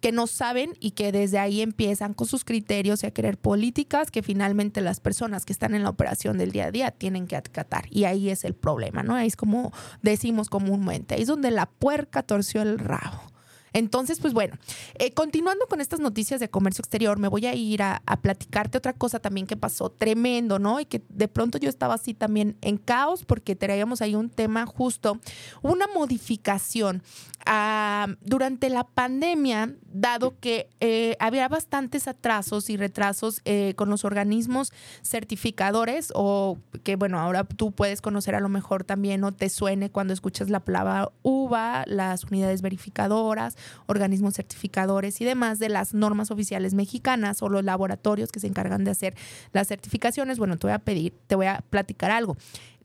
que 0.00 0.12
no 0.12 0.26
saben 0.26 0.74
y 0.80 0.92
que 0.92 1.12
desde 1.12 1.38
ahí 1.38 1.60
empiezan 1.60 2.14
con 2.14 2.26
sus 2.26 2.44
criterios 2.44 3.02
y 3.02 3.06
a 3.06 3.10
querer 3.10 3.38
políticas 3.38 4.10
que 4.10 4.22
finalmente 4.22 4.80
las 4.80 5.00
personas 5.00 5.44
que 5.44 5.52
están 5.52 5.74
en 5.74 5.82
la 5.82 5.90
operación 5.90 6.38
del 6.38 6.52
día 6.52 6.66
a 6.66 6.70
día 6.70 6.90
tienen 6.90 7.26
que 7.26 7.36
acatar. 7.36 7.86
Y 7.90 8.04
ahí 8.04 8.30
es 8.30 8.44
el 8.44 8.54
problema, 8.54 9.02
¿no? 9.02 9.14
Ahí 9.14 9.28
es 9.28 9.36
como 9.36 9.72
decimos 10.02 10.48
comúnmente, 10.48 11.14
ahí 11.14 11.22
es 11.22 11.28
donde 11.28 11.50
la 11.50 11.66
puerca 11.66 12.22
torció 12.22 12.62
el 12.62 12.78
rabo 12.78 13.33
Entonces, 13.74 14.20
pues 14.20 14.32
bueno, 14.32 14.56
eh, 14.94 15.12
continuando 15.12 15.66
con 15.66 15.80
estas 15.80 16.00
noticias 16.00 16.40
de 16.40 16.48
comercio 16.48 16.80
exterior, 16.80 17.18
me 17.18 17.28
voy 17.28 17.44
a 17.46 17.54
ir 17.54 17.82
a, 17.82 18.00
platicarte 18.22 18.78
otra 18.78 18.92
cosa 18.92 19.18
también 19.18 19.46
que 19.46 19.56
pasó 19.56 19.90
tremendo, 19.90 20.58
¿no? 20.58 20.80
Y 20.80 20.86
que 20.86 21.02
de 21.08 21.28
pronto 21.28 21.58
yo 21.58 21.68
estaba 21.68 21.94
así 21.94 22.14
también 22.14 22.56
en 22.62 22.78
caos 22.78 23.24
porque 23.24 23.56
traíamos 23.56 24.00
ahí 24.00 24.14
un 24.14 24.30
tema 24.30 24.64
justo, 24.64 25.18
una 25.62 25.86
modificación 25.88 27.02
Ah, 27.46 28.06
durante 28.22 28.70
la 28.70 28.84
pandemia, 28.84 29.74
dado 29.94 30.34
que 30.40 30.68
eh, 30.80 31.16
había 31.20 31.48
bastantes 31.48 32.08
atrasos 32.08 32.68
y 32.68 32.76
retrasos 32.76 33.40
eh, 33.44 33.74
con 33.76 33.88
los 33.88 34.04
organismos 34.04 34.72
certificadores, 35.02 36.12
o 36.14 36.58
que 36.82 36.96
bueno, 36.96 37.20
ahora 37.20 37.44
tú 37.44 37.70
puedes 37.70 38.02
conocer 38.02 38.34
a 38.34 38.40
lo 38.40 38.48
mejor 38.48 38.82
también 38.84 39.22
o 39.24 39.32
te 39.32 39.48
suene 39.48 39.90
cuando 39.90 40.12
escuchas 40.12 40.50
la 40.50 40.60
palabra 40.60 41.10
UVA, 41.22 41.84
las 41.86 42.24
unidades 42.24 42.60
verificadoras, 42.60 43.56
organismos 43.86 44.34
certificadores 44.34 45.20
y 45.20 45.24
demás 45.24 45.60
de 45.60 45.68
las 45.68 45.94
normas 45.94 46.32
oficiales 46.32 46.74
mexicanas 46.74 47.40
o 47.40 47.48
los 47.48 47.64
laboratorios 47.64 48.32
que 48.32 48.40
se 48.40 48.48
encargan 48.48 48.84
de 48.84 48.90
hacer 48.90 49.14
las 49.52 49.68
certificaciones. 49.68 50.38
Bueno, 50.38 50.58
te 50.58 50.66
voy 50.66 50.74
a 50.74 50.80
pedir, 50.80 51.14
te 51.28 51.36
voy 51.36 51.46
a 51.46 51.62
platicar 51.70 52.10
algo. 52.10 52.36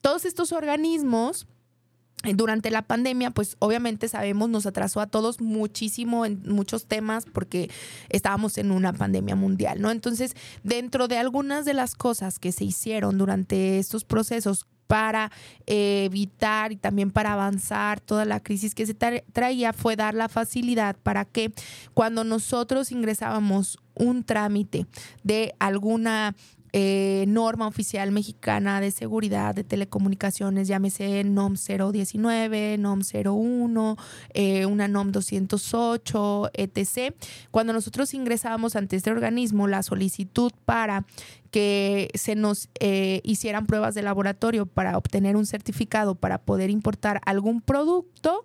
Todos 0.01 0.25
estos 0.25 0.51
organismos 0.51 1.47
durante 2.35 2.69
la 2.69 2.81
pandemia, 2.81 3.31
pues 3.31 3.55
obviamente 3.59 4.09
sabemos, 4.09 4.49
nos 4.49 4.65
atrasó 4.65 4.99
a 4.99 5.07
todos 5.07 5.39
muchísimo 5.39 6.25
en 6.25 6.41
muchos 6.45 6.85
temas 6.85 7.25
porque 7.25 7.69
estábamos 8.09 8.57
en 8.57 8.71
una 8.71 8.91
pandemia 8.91 9.35
mundial, 9.35 9.81
¿no? 9.81 9.89
Entonces, 9.89 10.35
dentro 10.63 11.07
de 11.07 11.17
algunas 11.17 11.65
de 11.65 11.73
las 11.73 11.95
cosas 11.95 12.37
que 12.39 12.51
se 12.51 12.65
hicieron 12.65 13.17
durante 13.17 13.79
estos 13.79 14.03
procesos 14.03 14.65
para 14.89 15.31
eh, 15.67 16.05
evitar 16.05 16.71
y 16.71 16.75
también 16.75 17.11
para 17.11 17.33
avanzar 17.33 17.99
toda 17.99 18.25
la 18.25 18.39
crisis 18.39 18.73
que 18.73 18.87
se 18.87 18.95
traía 18.95 19.71
fue 19.71 19.95
dar 19.95 20.15
la 20.15 20.29
facilidad 20.29 20.95
para 21.03 21.25
que 21.25 21.53
cuando 21.93 22.23
nosotros 22.23 22.91
ingresábamos 22.91 23.77
un 23.93 24.23
trámite 24.23 24.87
de 25.23 25.53
alguna 25.59 26.35
eh, 26.73 27.25
norma 27.27 27.67
oficial 27.67 28.11
mexicana 28.11 28.81
de 28.81 28.91
seguridad 28.91 29.55
de 29.55 29.63
telecomunicaciones, 29.63 30.67
llámese 30.67 31.23
NOM 31.23 31.55
019, 31.55 32.77
NOM 32.77 33.01
01, 33.01 33.97
eh, 34.33 34.65
una 34.65 34.87
NOM 34.87 35.11
208, 35.11 36.51
etc. 36.53 37.15
Cuando 37.51 37.73
nosotros 37.73 38.13
ingresábamos 38.13 38.75
ante 38.75 38.95
este 38.95 39.11
organismo 39.11 39.67
la 39.67 39.83
solicitud 39.83 40.51
para 40.65 41.05
que 41.51 42.09
se 42.13 42.35
nos 42.35 42.69
eh, 42.79 43.21
hicieran 43.23 43.65
pruebas 43.65 43.95
de 43.95 44.01
laboratorio 44.01 44.65
para 44.65 44.97
obtener 44.97 45.35
un 45.35 45.45
certificado 45.45 46.15
para 46.15 46.37
poder 46.37 46.69
importar 46.69 47.21
algún 47.25 47.61
producto, 47.61 48.43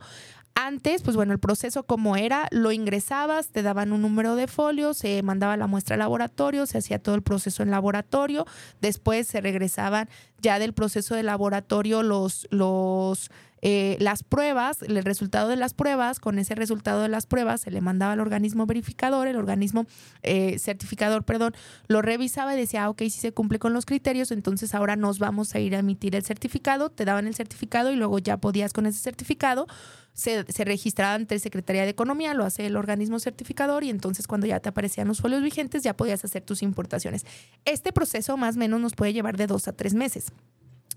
antes, 0.55 1.03
pues 1.03 1.17
bueno, 1.17 1.33
el 1.33 1.40
proceso 1.40 1.83
como 1.83 2.17
era, 2.17 2.47
lo 2.51 2.71
ingresabas, 2.71 3.49
te 3.49 3.62
daban 3.62 3.93
un 3.93 4.03
número 4.03 4.37
de 4.37 4.47
folio, 4.47 4.95
se 4.95 5.23
mandaba 5.23 5.57
la 5.57 5.67
muestra 5.67 5.95
al 5.95 6.01
laboratorio, 6.01 6.67
se 6.67 6.79
hacía 6.79 7.01
todo 7.01 7.14
el 7.17 7.23
proceso 7.23 7.62
en 7.62 7.71
laboratorio, 7.71 8.47
después 8.81 9.27
se 9.27 9.40
regresaban 9.40 10.09
ya 10.40 10.59
del 10.59 10.73
proceso 10.73 11.14
de 11.17 11.25
laboratorio 11.25 12.03
los, 12.03 12.47
los 12.51 13.31
eh, 13.66 13.96
las 13.98 14.22
pruebas, 14.22 14.83
el 14.83 15.03
resultado 15.03 15.48
de 15.48 15.57
las 15.57 15.72
pruebas, 15.72 16.20
con 16.20 16.38
ese 16.38 16.55
resultado 16.55 17.00
de 17.00 17.09
las 17.09 17.24
pruebas 17.24 17.62
se 17.62 17.70
le 17.70 17.81
mandaba 17.81 18.12
al 18.12 18.20
organismo 18.20 18.66
verificador, 18.66 19.27
el 19.27 19.37
organismo 19.37 19.87
eh, 20.22 20.59
certificador, 20.59 21.24
perdón, 21.24 21.55
lo 21.88 22.03
revisaba 22.03 22.55
y 22.55 22.59
decía, 22.59 22.85
ah, 22.85 22.90
ok, 22.90 23.00
si 23.05 23.20
se 23.20 23.33
cumple 23.33 23.59
con 23.59 23.72
los 23.72 23.87
criterios, 23.87 24.33
entonces 24.33 24.74
ahora 24.74 24.96
nos 24.96 25.18
vamos 25.18 25.55
a 25.55 25.61
ir 25.61 25.74
a 25.74 25.79
emitir 25.79 26.14
el 26.14 26.22
certificado, 26.24 26.90
te 26.90 27.07
daban 27.07 27.27
el 27.27 27.35
certificado 27.35 27.90
y 27.90 27.96
luego 27.96 28.18
ya 28.18 28.37
podías 28.37 28.74
con 28.74 28.85
ese 28.85 28.98
certificado 28.98 29.66
se, 30.12 30.44
se, 30.53 30.64
registraba 30.66 31.14
ante 31.14 31.38
Secretaría 31.38 31.85
de 31.85 31.88
Economía, 31.88 32.35
lo 32.35 32.44
hace 32.44 32.66
el 32.66 32.77
organismo 32.77 33.18
certificador 33.18 33.83
y 33.83 33.88
entonces 33.88 34.27
cuando 34.27 34.46
ya 34.46 34.61
te 34.61 34.68
aparecían 34.68 35.09
los 35.09 35.22
folios 35.22 35.42
vigentes 35.42 35.83
ya 35.83 35.96
podías 35.96 36.22
hacer 36.22 36.42
tus 36.42 36.62
importaciones. 36.62 37.24
Este 37.64 37.94
proceso 37.94 38.37
más 38.37 38.57
o 38.57 38.59
menos 38.59 38.79
nos 38.83 38.92
puede 38.92 39.14
llevar 39.14 39.38
de 39.38 39.46
dos 39.46 39.68
a 39.68 39.72
tres 39.72 39.94
meses 39.94 40.27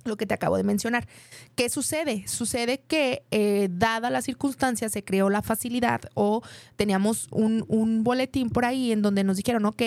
lo 0.08 0.18
que 0.18 0.26
te 0.26 0.34
acabo 0.34 0.58
de 0.58 0.64
mencionar. 0.64 1.08
¿Qué 1.56 1.70
sucede? 1.70 2.28
Sucede 2.28 2.80
que, 2.80 3.24
eh, 3.32 3.70
dada 3.72 4.10
la 4.10 4.22
circunstancia, 4.22 4.90
se 4.90 5.04
creó 5.04 5.30
la 5.30 5.42
facilidad 5.42 6.02
o 6.14 6.42
teníamos 6.76 7.28
un, 7.32 7.66
un 7.68 8.04
boletín 8.04 8.50
por 8.50 8.66
ahí 8.66 8.92
en 8.92 9.02
donde 9.02 9.24
nos 9.24 9.38
dijeron, 9.38 9.66
ok, 9.66 9.84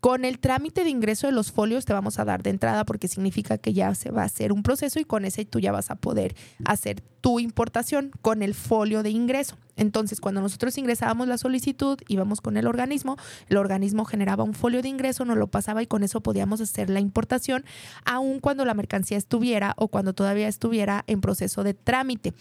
con 0.00 0.24
el 0.24 0.38
trámite 0.38 0.82
de 0.82 0.90
ingreso 0.90 1.26
de 1.26 1.32
los 1.32 1.52
folios 1.52 1.84
te 1.84 1.92
vamos 1.92 2.18
a 2.18 2.24
dar 2.24 2.42
de 2.42 2.50
entrada 2.50 2.84
porque 2.84 3.06
significa 3.06 3.58
que 3.58 3.74
ya 3.74 3.94
se 3.94 4.10
va 4.10 4.22
a 4.22 4.26
hacer 4.26 4.50
un 4.50 4.62
proceso 4.62 4.98
y 4.98 5.04
con 5.04 5.24
ese 5.24 5.44
tú 5.44 5.60
ya 5.60 5.72
vas 5.72 5.90
a 5.90 5.96
poder 5.96 6.34
hacer 6.64 7.02
tu 7.20 7.38
importación 7.40 8.10
con 8.22 8.42
el 8.42 8.54
folio 8.54 9.02
de 9.02 9.10
ingreso. 9.10 9.56
Entonces, 9.80 10.20
cuando 10.20 10.42
nosotros 10.42 10.76
ingresábamos 10.76 11.26
la 11.26 11.38
solicitud, 11.38 11.98
íbamos 12.06 12.42
con 12.42 12.58
el 12.58 12.66
organismo, 12.66 13.16
el 13.48 13.56
organismo 13.56 14.04
generaba 14.04 14.44
un 14.44 14.52
folio 14.52 14.82
de 14.82 14.90
ingreso, 14.90 15.24
nos 15.24 15.38
lo 15.38 15.46
pasaba 15.46 15.82
y 15.82 15.86
con 15.86 16.02
eso 16.02 16.20
podíamos 16.20 16.60
hacer 16.60 16.90
la 16.90 17.00
importación, 17.00 17.64
aun 18.04 18.40
cuando 18.40 18.66
la 18.66 18.74
mercancía 18.74 19.16
estuviera 19.16 19.72
o 19.78 19.88
cuando 19.88 20.12
todavía 20.12 20.48
estuviera 20.48 21.04
en 21.06 21.22
proceso 21.22 21.64
de 21.64 21.72
trámite. 21.72 22.34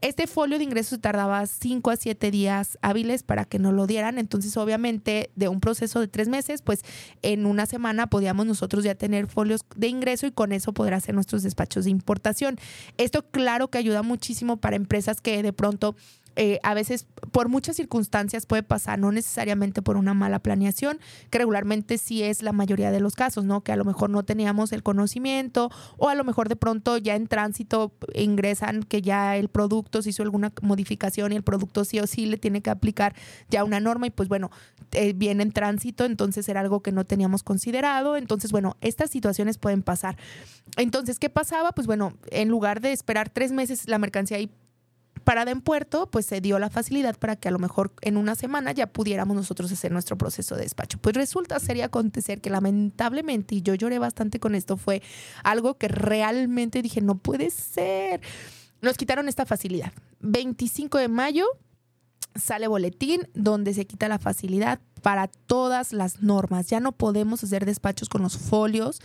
Este 0.00 0.26
folio 0.26 0.56
de 0.56 0.64
ingreso 0.64 0.98
tardaba 0.98 1.44
5 1.46 1.90
a 1.90 1.96
7 1.96 2.30
días 2.30 2.78
hábiles 2.80 3.22
para 3.22 3.44
que 3.44 3.58
nos 3.58 3.74
lo 3.74 3.86
dieran. 3.86 4.16
Entonces, 4.16 4.56
obviamente, 4.56 5.30
de 5.36 5.48
un 5.48 5.60
proceso 5.60 6.00
de 6.00 6.08
tres 6.08 6.28
meses, 6.28 6.62
pues 6.62 6.82
en 7.20 7.44
una 7.44 7.66
semana 7.66 8.06
podíamos 8.06 8.46
nosotros 8.46 8.84
ya 8.84 8.94
tener 8.94 9.26
folios 9.26 9.60
de 9.76 9.88
ingreso 9.88 10.26
y 10.26 10.32
con 10.32 10.52
eso 10.52 10.72
poder 10.72 10.94
hacer 10.94 11.14
nuestros 11.14 11.42
despachos 11.42 11.84
de 11.84 11.90
importación. 11.90 12.58
Esto, 12.96 13.22
claro 13.30 13.68
que 13.68 13.76
ayuda 13.76 14.02
muchísimo 14.26 14.56
para 14.56 14.74
empresas 14.74 15.20
que 15.20 15.40
de 15.40 15.52
pronto 15.52 15.94
eh, 16.36 16.60
a 16.62 16.74
veces 16.74 17.06
por 17.32 17.48
muchas 17.48 17.76
circunstancias 17.76 18.46
puede 18.46 18.62
pasar, 18.62 18.98
no 18.98 19.10
necesariamente 19.10 19.82
por 19.82 19.96
una 19.96 20.14
mala 20.14 20.38
planeación, 20.38 20.98
que 21.30 21.38
regularmente 21.38 21.98
sí 21.98 22.22
es 22.22 22.42
la 22.42 22.52
mayoría 22.52 22.90
de 22.90 23.00
los 23.00 23.14
casos, 23.14 23.44
¿no? 23.44 23.62
Que 23.62 23.72
a 23.72 23.76
lo 23.76 23.84
mejor 23.84 24.10
no 24.10 24.24
teníamos 24.24 24.72
el 24.72 24.82
conocimiento 24.82 25.70
o 25.96 26.08
a 26.08 26.14
lo 26.14 26.24
mejor 26.24 26.48
de 26.48 26.56
pronto 26.56 26.98
ya 26.98 27.16
en 27.16 27.26
tránsito 27.26 27.92
ingresan 28.14 28.82
que 28.82 29.02
ya 29.02 29.36
el 29.36 29.48
producto 29.48 30.02
se 30.02 30.10
hizo 30.10 30.22
alguna 30.22 30.52
modificación 30.62 31.32
y 31.32 31.36
el 31.36 31.42
producto 31.42 31.84
sí 31.84 31.98
o 32.00 32.06
sí 32.06 32.26
le 32.26 32.36
tiene 32.36 32.60
que 32.60 32.70
aplicar 32.70 33.14
ya 33.48 33.64
una 33.64 33.80
norma 33.80 34.06
y 34.06 34.10
pues 34.10 34.28
bueno, 34.28 34.50
eh, 34.92 35.14
viene 35.14 35.42
en 35.42 35.52
tránsito, 35.52 36.04
entonces 36.04 36.48
era 36.48 36.60
algo 36.60 36.80
que 36.80 36.92
no 36.92 37.04
teníamos 37.04 37.42
considerado, 37.42 38.16
entonces 38.16 38.52
bueno, 38.52 38.76
estas 38.80 39.10
situaciones 39.10 39.58
pueden 39.58 39.82
pasar. 39.82 40.16
Entonces, 40.76 41.18
¿qué 41.18 41.30
pasaba? 41.30 41.72
Pues 41.72 41.86
bueno, 41.86 42.12
en 42.30 42.48
lugar 42.48 42.80
de 42.80 42.92
esperar 42.92 43.30
tres 43.30 43.52
meses 43.52 43.88
la 43.88 43.98
mercancía 43.98 44.36
ahí 44.36 44.50
parada 45.24 45.50
en 45.50 45.60
puerto, 45.60 46.10
pues 46.10 46.26
se 46.26 46.40
dio 46.40 46.58
la 46.58 46.70
facilidad 46.70 47.16
para 47.18 47.36
que 47.36 47.48
a 47.48 47.50
lo 47.50 47.58
mejor 47.58 47.92
en 48.02 48.16
una 48.16 48.34
semana 48.34 48.72
ya 48.72 48.86
pudiéramos 48.86 49.36
nosotros 49.36 49.70
hacer 49.72 49.92
nuestro 49.92 50.16
proceso 50.16 50.56
de 50.56 50.62
despacho. 50.62 50.98
Pues 50.98 51.14
resulta 51.14 51.58
sería 51.60 51.86
acontecer 51.86 52.40
que 52.40 52.50
lamentablemente, 52.50 53.56
y 53.56 53.62
yo 53.62 53.74
lloré 53.74 53.98
bastante 53.98 54.38
con 54.40 54.54
esto, 54.54 54.76
fue 54.76 55.02
algo 55.42 55.78
que 55.78 55.88
realmente 55.88 56.82
dije, 56.82 57.00
no 57.00 57.16
puede 57.16 57.50
ser. 57.50 58.20
Nos 58.80 58.96
quitaron 58.96 59.28
esta 59.28 59.46
facilidad. 59.46 59.92
25 60.20 60.98
de 60.98 61.08
mayo 61.08 61.46
sale 62.34 62.68
boletín 62.68 63.28
donde 63.34 63.74
se 63.74 63.86
quita 63.86 64.08
la 64.08 64.18
facilidad 64.18 64.80
para 65.02 65.28
todas 65.28 65.92
las 65.92 66.22
normas. 66.22 66.66
Ya 66.68 66.80
no 66.80 66.92
podemos 66.92 67.42
hacer 67.42 67.64
despachos 67.64 68.08
con 68.08 68.22
los 68.22 68.36
folios 68.36 69.00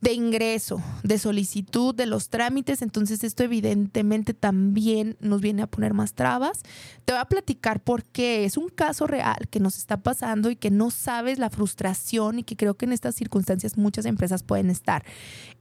de 0.00 0.12
ingreso, 0.12 0.80
de 1.02 1.18
solicitud, 1.18 1.92
de 1.92 2.06
los 2.06 2.28
trámites, 2.28 2.82
entonces 2.82 3.24
esto 3.24 3.42
evidentemente 3.42 4.32
también 4.32 5.16
nos 5.20 5.40
viene 5.40 5.62
a 5.62 5.66
poner 5.66 5.92
más 5.92 6.14
trabas. 6.14 6.62
Te 7.04 7.12
voy 7.12 7.20
a 7.20 7.24
platicar 7.24 7.80
por 7.80 8.04
qué 8.04 8.44
es 8.44 8.56
un 8.56 8.68
caso 8.68 9.08
real 9.08 9.48
que 9.50 9.58
nos 9.58 9.76
está 9.76 9.96
pasando 9.96 10.50
y 10.50 10.56
que 10.56 10.70
no 10.70 10.90
sabes 10.90 11.38
la 11.38 11.50
frustración 11.50 12.38
y 12.38 12.44
que 12.44 12.56
creo 12.56 12.74
que 12.74 12.84
en 12.84 12.92
estas 12.92 13.16
circunstancias 13.16 13.76
muchas 13.76 14.06
empresas 14.06 14.44
pueden 14.44 14.70
estar. 14.70 15.04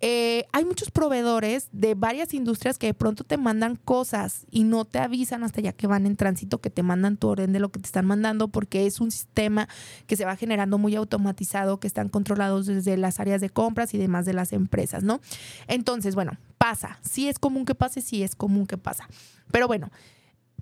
Eh, 0.02 0.46
hay 0.52 0.66
muchos 0.66 0.92
proveedores 0.92 1.70
de 1.72 1.96
varias 1.96 2.36
industrias 2.36 2.78
que 2.78 2.88
de 2.88 2.94
pronto 2.94 3.24
te 3.24 3.38
mandan 3.38 3.76
cosas 3.76 4.46
y 4.52 4.66
no 4.66 4.86
te 4.86 5.00
avisan 5.00 5.44
hasta 5.44 5.62
ya 5.62 5.74
que 5.74 5.88
van 5.88 6.06
en 6.06 6.16
tránsito, 6.16 6.60
que 6.60 6.70
te 6.70 6.84
mandan 6.84 7.18
tu 7.18 7.28
orden 7.28 7.54
de 7.54 7.60
lo 7.60 7.70
que 7.70 7.80
te 7.80 7.88
están 7.88 8.06
mandando 8.06 8.50
porque 8.50 8.86
es 8.86 9.02
un 9.02 9.10
sistema 9.10 9.68
que 10.06 10.16
se 10.16 10.26
va 10.26 10.36
generando 10.36 10.78
muy 10.78 10.96
automatizado, 10.96 11.80
que 11.80 11.88
están 11.88 12.10
controlados 12.10 12.68
desde 12.68 12.98
las 12.98 13.20
áreas 13.20 13.42
de 13.42 13.50
compras 13.50 13.96
y 13.96 13.98
demás 13.98 14.27
de 14.28 14.34
las 14.34 14.54
empresas, 14.54 15.02
¿no? 15.02 15.20
Entonces, 15.68 16.14
bueno, 16.14 16.34
pasa. 16.60 17.00
Si 17.02 17.28
es 17.28 17.40
común 17.40 17.66
que 17.66 17.74
pase, 17.74 18.02
sí 18.02 18.22
es 18.22 18.36
común 18.36 18.68
que 18.68 18.78
pasa. 18.78 19.10
Pero 19.52 19.66
bueno, 19.66 19.90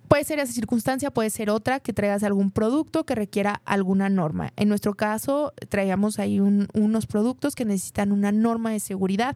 Puede 0.07 0.23
ser 0.23 0.39
esa 0.39 0.53
circunstancia, 0.53 1.09
puede 1.09 1.29
ser 1.31 1.49
otra, 1.49 1.79
que 1.79 1.91
traigas 1.91 2.23
algún 2.23 2.51
producto 2.51 3.05
que 3.05 3.15
requiera 3.15 3.61
alguna 3.65 4.07
norma. 4.07 4.53
En 4.55 4.69
nuestro 4.69 4.93
caso, 4.93 5.53
traíamos 5.69 6.19
ahí 6.19 6.39
unos 6.39 7.07
productos 7.07 7.55
que 7.55 7.65
necesitan 7.65 8.11
una 8.11 8.31
norma 8.31 8.71
de 8.71 8.79
seguridad. 8.79 9.35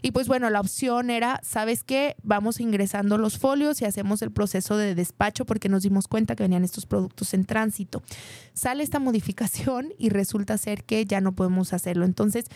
Y 0.00 0.12
pues 0.12 0.26
bueno, 0.26 0.48
la 0.48 0.60
opción 0.60 1.10
era, 1.10 1.40
¿sabes 1.42 1.84
qué? 1.84 2.16
Vamos 2.22 2.60
ingresando 2.60 3.18
los 3.18 3.38
folios 3.38 3.82
y 3.82 3.84
hacemos 3.84 4.22
el 4.22 4.30
proceso 4.30 4.78
de 4.78 4.94
despacho 4.94 5.44
porque 5.44 5.68
nos 5.68 5.82
dimos 5.82 6.08
cuenta 6.08 6.34
que 6.34 6.44
venían 6.44 6.64
estos 6.64 6.86
productos 6.86 7.34
en 7.34 7.44
tránsito. 7.44 8.02
Sale 8.54 8.82
esta 8.82 8.98
modificación 8.98 9.92
y 9.98 10.08
resulta 10.08 10.56
ser 10.56 10.84
que 10.84 11.04
ya 11.04 11.20
no 11.20 11.32
podemos 11.32 11.74
hacerlo. 11.74 12.06
Entonces, 12.06 12.46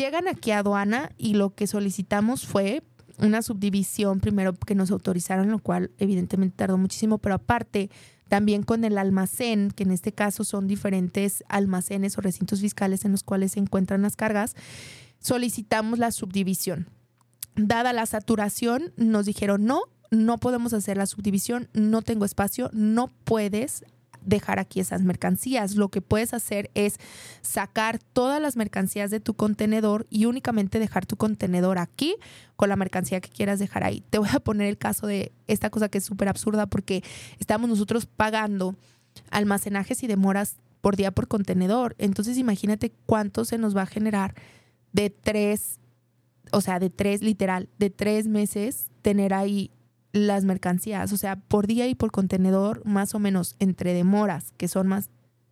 Llegan 0.00 0.28
aquí 0.28 0.50
a 0.50 0.60
aduana 0.60 1.12
y 1.18 1.34
lo 1.34 1.54
que 1.54 1.66
solicitamos 1.66 2.46
fue 2.46 2.82
una 3.18 3.42
subdivisión 3.42 4.20
primero 4.20 4.54
que 4.54 4.74
nos 4.74 4.90
autorizaron, 4.90 5.50
lo 5.50 5.58
cual 5.58 5.90
evidentemente 5.98 6.56
tardó 6.56 6.78
muchísimo, 6.78 7.18
pero 7.18 7.34
aparte 7.34 7.90
también 8.26 8.62
con 8.62 8.84
el 8.84 8.96
almacén, 8.96 9.70
que 9.70 9.82
en 9.82 9.90
este 9.90 10.12
caso 10.12 10.42
son 10.42 10.66
diferentes 10.66 11.44
almacenes 11.50 12.16
o 12.16 12.22
recintos 12.22 12.62
fiscales 12.62 13.04
en 13.04 13.12
los 13.12 13.22
cuales 13.22 13.52
se 13.52 13.60
encuentran 13.60 14.00
las 14.00 14.16
cargas, 14.16 14.56
solicitamos 15.18 15.98
la 15.98 16.12
subdivisión. 16.12 16.88
Dada 17.54 17.92
la 17.92 18.06
saturación, 18.06 18.94
nos 18.96 19.26
dijeron 19.26 19.66
no, 19.66 19.82
no 20.10 20.38
podemos 20.38 20.72
hacer 20.72 20.96
la 20.96 21.04
subdivisión, 21.04 21.68
no 21.74 22.00
tengo 22.00 22.24
espacio, 22.24 22.70
no 22.72 23.08
puedes 23.24 23.84
dejar 24.24 24.58
aquí 24.58 24.80
esas 24.80 25.02
mercancías. 25.02 25.76
Lo 25.76 25.88
que 25.88 26.00
puedes 26.00 26.34
hacer 26.34 26.70
es 26.74 26.98
sacar 27.42 27.98
todas 27.98 28.40
las 28.40 28.56
mercancías 28.56 29.10
de 29.10 29.20
tu 29.20 29.34
contenedor 29.34 30.06
y 30.10 30.26
únicamente 30.26 30.78
dejar 30.78 31.06
tu 31.06 31.16
contenedor 31.16 31.78
aquí 31.78 32.16
con 32.56 32.68
la 32.68 32.76
mercancía 32.76 33.20
que 33.20 33.30
quieras 33.30 33.58
dejar 33.58 33.84
ahí. 33.84 34.02
Te 34.10 34.18
voy 34.18 34.28
a 34.32 34.40
poner 34.40 34.68
el 34.68 34.78
caso 34.78 35.06
de 35.06 35.32
esta 35.46 35.70
cosa 35.70 35.88
que 35.88 35.98
es 35.98 36.04
súper 36.04 36.28
absurda 36.28 36.66
porque 36.66 37.02
estamos 37.38 37.68
nosotros 37.68 38.06
pagando 38.06 38.76
almacenajes 39.30 40.02
y 40.02 40.06
demoras 40.06 40.56
por 40.80 40.96
día 40.96 41.10
por 41.10 41.28
contenedor. 41.28 41.94
Entonces 41.98 42.38
imagínate 42.38 42.92
cuánto 43.06 43.44
se 43.44 43.58
nos 43.58 43.76
va 43.76 43.82
a 43.82 43.86
generar 43.86 44.34
de 44.92 45.10
tres, 45.10 45.78
o 46.52 46.60
sea, 46.60 46.78
de 46.78 46.90
tres, 46.90 47.22
literal, 47.22 47.68
de 47.78 47.90
tres 47.90 48.26
meses 48.26 48.90
tener 49.02 49.34
ahí 49.34 49.70
las 50.12 50.44
mercancías, 50.44 51.12
o 51.12 51.16
sea, 51.16 51.36
por 51.36 51.66
día 51.66 51.86
y 51.86 51.94
por 51.94 52.10
contenedor, 52.10 52.84
más 52.84 53.14
o 53.14 53.18
menos 53.18 53.56
entre 53.58 53.94
demoras, 53.94 54.52
que 54.56 54.68
son 54.68 54.88
más 54.88 55.10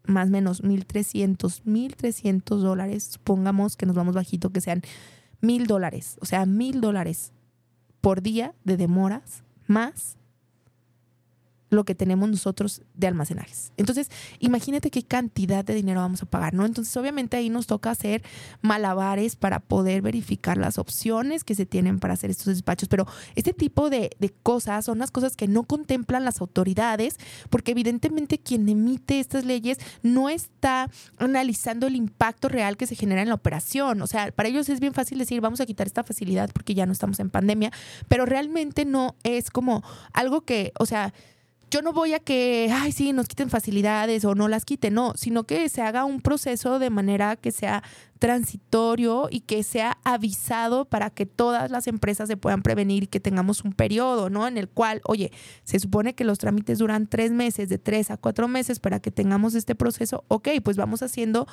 más 0.09 0.29
o 0.29 0.31
menos 0.31 0.62
1.300, 0.62 1.62
1.300 1.64 2.42
dólares, 2.61 3.05
supongamos 3.05 3.77
que 3.77 3.87
nos 3.87 3.94
vamos 3.94 4.14
bajito, 4.14 4.51
que 4.51 4.62
sean 4.62 4.83
1.000 5.42 5.66
dólares, 5.66 6.16
o 6.21 6.25
sea, 6.25 6.44
1.000 6.47 6.81
dólares 6.81 7.33
por 8.01 8.23
día 8.23 8.55
de 8.64 8.77
demoras, 8.77 9.44
más 9.66 10.17
lo 11.70 11.85
que 11.85 11.94
tenemos 11.94 12.28
nosotros 12.28 12.83
de 12.94 13.07
almacenajes. 13.07 13.72
Entonces, 13.76 14.11
imagínate 14.38 14.90
qué 14.90 15.02
cantidad 15.02 15.64
de 15.64 15.74
dinero 15.74 16.00
vamos 16.00 16.22
a 16.22 16.26
pagar, 16.26 16.54
¿no? 16.54 16.64
Entonces, 16.64 16.96
obviamente 16.96 17.37
ahí 17.37 17.50
nos 17.50 17.66
toca 17.66 17.90
hacer 17.90 18.22
malabares 18.62 19.37
para 19.37 19.61
poder 19.61 20.02
verificar 20.02 20.57
las 20.57 20.78
opciones 20.78 21.44
que 21.44 21.54
se 21.54 21.66
tienen 21.66 21.98
para 21.98 22.14
hacer 22.14 22.31
estos 22.31 22.46
despachos. 22.46 22.88
Pero 22.88 23.07
este 23.35 23.52
tipo 23.52 23.90
de, 23.90 24.11
de 24.18 24.31
cosas 24.31 24.85
son 24.85 24.98
las 24.98 25.11
cosas 25.11 25.37
que 25.37 25.48
no 25.48 25.64
contemplan 25.64 26.24
las 26.24 26.40
autoridades, 26.40 27.16
porque 27.50 27.72
evidentemente 27.72 28.38
quien 28.38 28.68
emite 28.68 29.20
estas 29.20 29.44
leyes 29.44 29.78
no 30.02 30.28
está 30.28 30.90
analizando 31.18 31.87
el 31.87 31.96
impacto 31.96 32.48
real 32.48 32.76
que 32.76 32.87
se 32.87 32.94
genera 32.94 33.22
en 33.22 33.28
la 33.28 33.35
operación. 33.35 34.00
O 34.02 34.07
sea, 34.07 34.33
para 34.33 34.48
ellos 34.48 34.68
es 34.68 34.81
bien 34.81 34.94
fácil 34.94 35.18
decir, 35.18 35.40
vamos 35.40 35.61
a 35.61 35.66
quitar 35.66 35.87
esta 35.87 36.04
facilidad 36.04 36.50
porque 36.52 36.74
ya 36.74 36.87
no 36.87 36.92
estamos 36.92 37.20
en 37.20 37.31
pandemia, 37.31 37.72
pero 38.09 38.26
realmente 38.26 38.85
no 38.85 39.16
es 39.22 39.50
como 39.50 39.83
algo 40.12 40.42
que, 40.42 40.72
o 40.78 40.87
sea, 40.87 41.12
yo 41.70 41.83
no 41.83 41.92
voy 41.92 42.14
a 42.14 42.18
que, 42.18 42.70
ay, 42.72 42.92
sí, 42.92 43.12
nos 43.12 43.28
quiten 43.28 43.50
facilidades 43.50 44.24
o 44.24 44.35
no 44.35 44.48
las 44.48 44.64
quiten, 44.64 44.94
no, 44.94 45.12
sino 45.16 45.44
que 45.44 45.68
se 45.68 45.83
haga 45.83 46.04
un 46.04 46.20
proceso 46.20 46.78
de 46.78 46.90
manera 46.90 47.37
que 47.37 47.52
sea 47.52 47.83
transitorio 48.18 49.28
y 49.31 49.40
que 49.40 49.62
sea 49.62 49.98
avisado 50.04 50.85
para 50.87 51.11
que 51.11 51.26
todas 51.26 51.70
las 51.70 51.87
empresas 51.87 52.28
se 52.28 52.37
puedan 52.37 52.62
prevenir 52.62 53.04
y 53.04 53.07
que 53.07 53.20
tengamos 53.20 53.64
un 53.64 53.72
periodo, 53.72 54.31
¿no? 54.31 54.46
En 54.48 54.59
el 54.59 54.68
cual, 54.68 55.00
oye, 55.04 55.31
se 55.64 55.78
supone 55.78 56.14
que 56.14 56.24
los 56.24 56.38
trámites 56.38 56.78
duran 56.78 57.07
tres 57.07 57.33
meses, 57.33 57.68
de 57.68 57.78
tres 57.78 58.11
a 58.11 58.16
cuatro 58.16 58.48
meses 58.48 58.81
para 58.81 59.00
que 59.00 59.11
tengamos 59.11 59.54
este 59.54 59.74
proceso, 59.74 60.24
ok, 60.28 60.48
pues 60.62 60.76
vamos 60.76 61.02
haciendo 61.02 61.46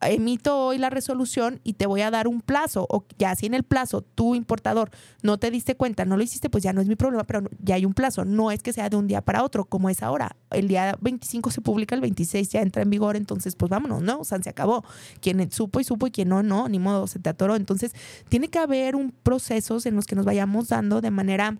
emito 0.00 0.58
hoy 0.58 0.78
la 0.78 0.90
resolución 0.90 1.60
y 1.64 1.74
te 1.74 1.86
voy 1.86 2.02
a 2.02 2.10
dar 2.10 2.28
un 2.28 2.40
plazo, 2.40 2.86
o 2.88 3.04
ya 3.18 3.34
si 3.34 3.46
en 3.46 3.54
el 3.54 3.62
plazo 3.62 4.02
tu 4.02 4.34
importador 4.34 4.90
no 5.22 5.38
te 5.38 5.50
diste 5.50 5.76
cuenta, 5.76 6.04
no 6.04 6.16
lo 6.16 6.22
hiciste, 6.22 6.50
pues 6.50 6.64
ya 6.64 6.72
no 6.72 6.80
es 6.80 6.88
mi 6.88 6.96
problema, 6.96 7.24
pero 7.24 7.42
ya 7.62 7.76
hay 7.76 7.84
un 7.84 7.94
plazo, 7.94 8.24
no 8.24 8.50
es 8.50 8.62
que 8.62 8.72
sea 8.72 8.88
de 8.88 8.96
un 8.96 9.06
día 9.06 9.20
para 9.20 9.42
otro, 9.42 9.64
como 9.64 9.90
es 9.90 10.02
ahora. 10.02 10.36
El 10.50 10.68
día 10.68 10.96
25 11.00 11.50
se 11.50 11.60
publica, 11.60 11.94
el 11.94 12.00
26 12.00 12.48
ya 12.50 12.60
entra 12.60 12.82
en 12.82 12.90
vigor, 12.90 13.16
entonces 13.16 13.56
pues 13.56 13.70
vámonos, 13.70 14.02
¿no? 14.02 14.20
O 14.20 14.24
sea, 14.24 14.38
se 14.42 14.50
acabó. 14.50 14.84
Quien 15.20 15.50
supo 15.50 15.80
y 15.80 15.84
supo 15.84 16.06
y 16.06 16.10
quien 16.10 16.28
no, 16.28 16.42
no, 16.42 16.68
ni 16.68 16.78
modo, 16.78 17.06
se 17.06 17.18
te 17.18 17.30
atoró. 17.30 17.56
Entonces, 17.56 17.92
tiene 18.28 18.48
que 18.48 18.58
haber 18.58 18.96
un 18.96 19.10
procesos 19.10 19.86
en 19.86 19.94
los 19.94 20.06
que 20.06 20.16
nos 20.16 20.24
vayamos 20.24 20.68
dando 20.68 21.00
de 21.00 21.10
manera... 21.10 21.58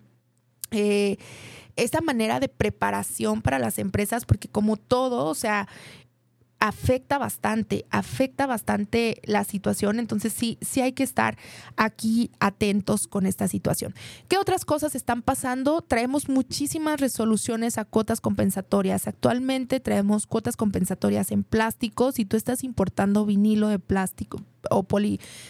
Eh, 0.71 1.17
esta 1.83 2.01
manera 2.01 2.39
de 2.39 2.49
preparación 2.49 3.41
para 3.41 3.59
las 3.59 3.79
empresas, 3.79 4.25
porque 4.25 4.49
como 4.49 4.77
todo, 4.77 5.25
o 5.25 5.35
sea, 5.35 5.67
afecta 6.59 7.17
bastante, 7.17 7.85
afecta 7.89 8.45
bastante 8.45 9.21
la 9.23 9.43
situación, 9.43 9.99
entonces 9.99 10.33
sí, 10.33 10.57
sí 10.61 10.81
hay 10.81 10.91
que 10.91 11.03
estar 11.03 11.37
aquí 11.77 12.31
atentos 12.39 13.07
con 13.07 13.25
esta 13.25 13.47
situación. 13.47 13.95
¿Qué 14.27 14.37
otras 14.37 14.65
cosas 14.65 14.95
están 14.95 15.21
pasando? 15.21 15.81
Traemos 15.81 16.27
muchísimas 16.27 16.99
resoluciones 16.99 17.77
a 17.77 17.85
cuotas 17.85 18.19
compensatorias. 18.21 19.07
Actualmente 19.07 19.79
traemos 19.79 20.27
cuotas 20.27 20.57
compensatorias 20.57 21.31
en 21.31 21.43
plástico. 21.43 22.11
Si 22.11 22.25
tú 22.25 22.35
estás 22.35 22.63
importando 22.63 23.25
vinilo 23.25 23.69
de 23.69 23.79
plástico, 23.79 24.41
o 24.69 24.85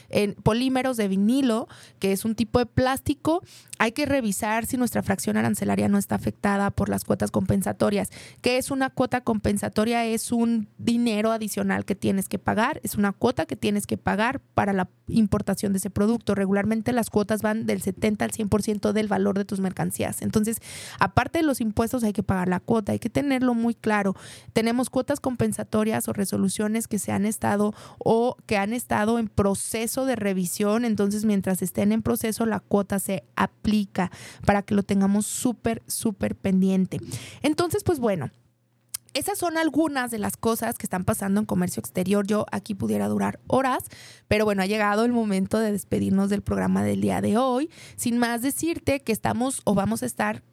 en 0.10 0.34
polímeros 0.36 0.98
de 0.98 1.08
vinilo, 1.08 1.68
que 2.00 2.12
es 2.12 2.26
un 2.26 2.36
tipo 2.36 2.60
de 2.60 2.66
plástico, 2.66 3.44
hay 3.80 3.94
que 3.94 4.06
revisar 4.06 4.66
si 4.66 4.78
nuestra 4.78 5.02
fracción 5.02 5.38
arancelaria 5.38 5.88
no 5.88 5.98
está 5.98 6.16
afectada 6.16 6.70
por 6.70 6.90
las 6.90 7.06
cuotas 7.06 7.32
compensatorias. 7.32 8.10
¿Qué 8.42 8.58
es 8.58 8.72
una 8.72 8.90
cuota 8.90 9.22
compensatoria? 9.22 10.06
Es 10.06 10.32
un 10.32 10.68
dinero 10.78 11.32
adicional 11.32 11.86
que 11.86 11.96
tienes 11.96 12.28
que 12.28 12.40
pagar, 12.40 12.82
es 12.84 12.96
una 12.96 13.14
cuota 13.14 13.46
que 13.46 13.56
tienes 13.56 13.88
que 13.88 13.98
pagar 13.98 14.42
para 14.54 14.74
la 14.74 14.90
importación 15.08 15.72
de 15.72 15.78
ese 15.78 15.90
producto. 15.90 16.36
Regularmente 16.36 16.92
las 16.92 17.10
cuotas 17.10 17.42
van 17.42 17.66
del 17.66 17.82
70 17.82 18.26
al 18.26 18.32
100% 18.32 18.92
del 18.92 19.08
valor 19.08 19.38
de 19.38 19.46
tus 19.46 19.62
mercancías. 19.62 20.22
Entonces, 20.22 20.58
aparte 21.00 21.40
de 21.40 21.46
los 21.46 21.62
impuestos, 21.62 22.04
hay 22.04 22.14
que 22.14 22.24
pagar 22.24 22.50
la 22.50 22.60
cuota, 22.60 22.92
hay 22.92 23.00
que 23.00 23.10
tenerlo 23.10 23.54
muy 23.54 23.76
claro. 23.76 24.16
Tenemos 24.52 24.90
cuotas 24.90 25.22
compensatorias 25.22 26.08
o 26.10 26.14
resoluciones 26.14 26.88
que 26.88 27.00
se 27.00 27.14
han 27.14 27.26
estado 27.26 27.74
o 27.98 28.36
que 28.46 28.58
han 28.58 28.74
estado 28.74 28.99
en 29.08 29.28
proceso 29.28 30.06
de 30.06 30.16
revisión, 30.16 30.86
entonces 30.86 31.26
mientras 31.26 31.62
estén 31.62 31.92
en 31.92 32.02
proceso 32.02 32.46
la 32.46 32.60
cuota 32.60 33.00
se 33.00 33.24
aplica 33.36 34.12
para 34.46 34.62
que 34.62 34.76
lo 34.76 34.84
tengamos 34.84 35.26
súper, 35.26 35.82
súper 35.88 36.36
pendiente. 36.36 37.00
Entonces, 37.42 37.84
pues 37.84 38.00
bueno. 38.00 38.32
Esas 39.14 39.40
son 39.40 39.58
algunas 39.58 40.12
de 40.12 40.20
las 40.20 40.38
cosas 40.38 40.78
que 40.78 40.86
están 40.86 41.04
pasando 41.04 41.40
en 41.40 41.46
comercio 41.46 41.80
exterior. 41.80 42.28
Yo 42.28 42.46
aquí 42.52 42.76
pudiera 42.76 43.08
durar 43.08 43.40
horas, 43.48 43.84
pero 44.28 44.46
bueno, 44.46 44.62
ha 44.62 44.68
llegado 44.68 45.04
el 45.04 45.12
momento 45.12 45.60
de 45.60 45.72
despedirnos 45.72 46.30
del 46.30 46.44
programa 46.44 46.84
del 46.84 47.02
día 47.02 47.20
de 47.22 47.38
hoy. 47.38 47.70
Sin 47.96 48.20
más 48.20 48.42
decirte 48.42 49.00
que 49.00 49.12
estamos 49.12 49.62
o 49.66 49.74
vamos 49.74 50.04
a 50.04 50.06
estar 50.06 50.44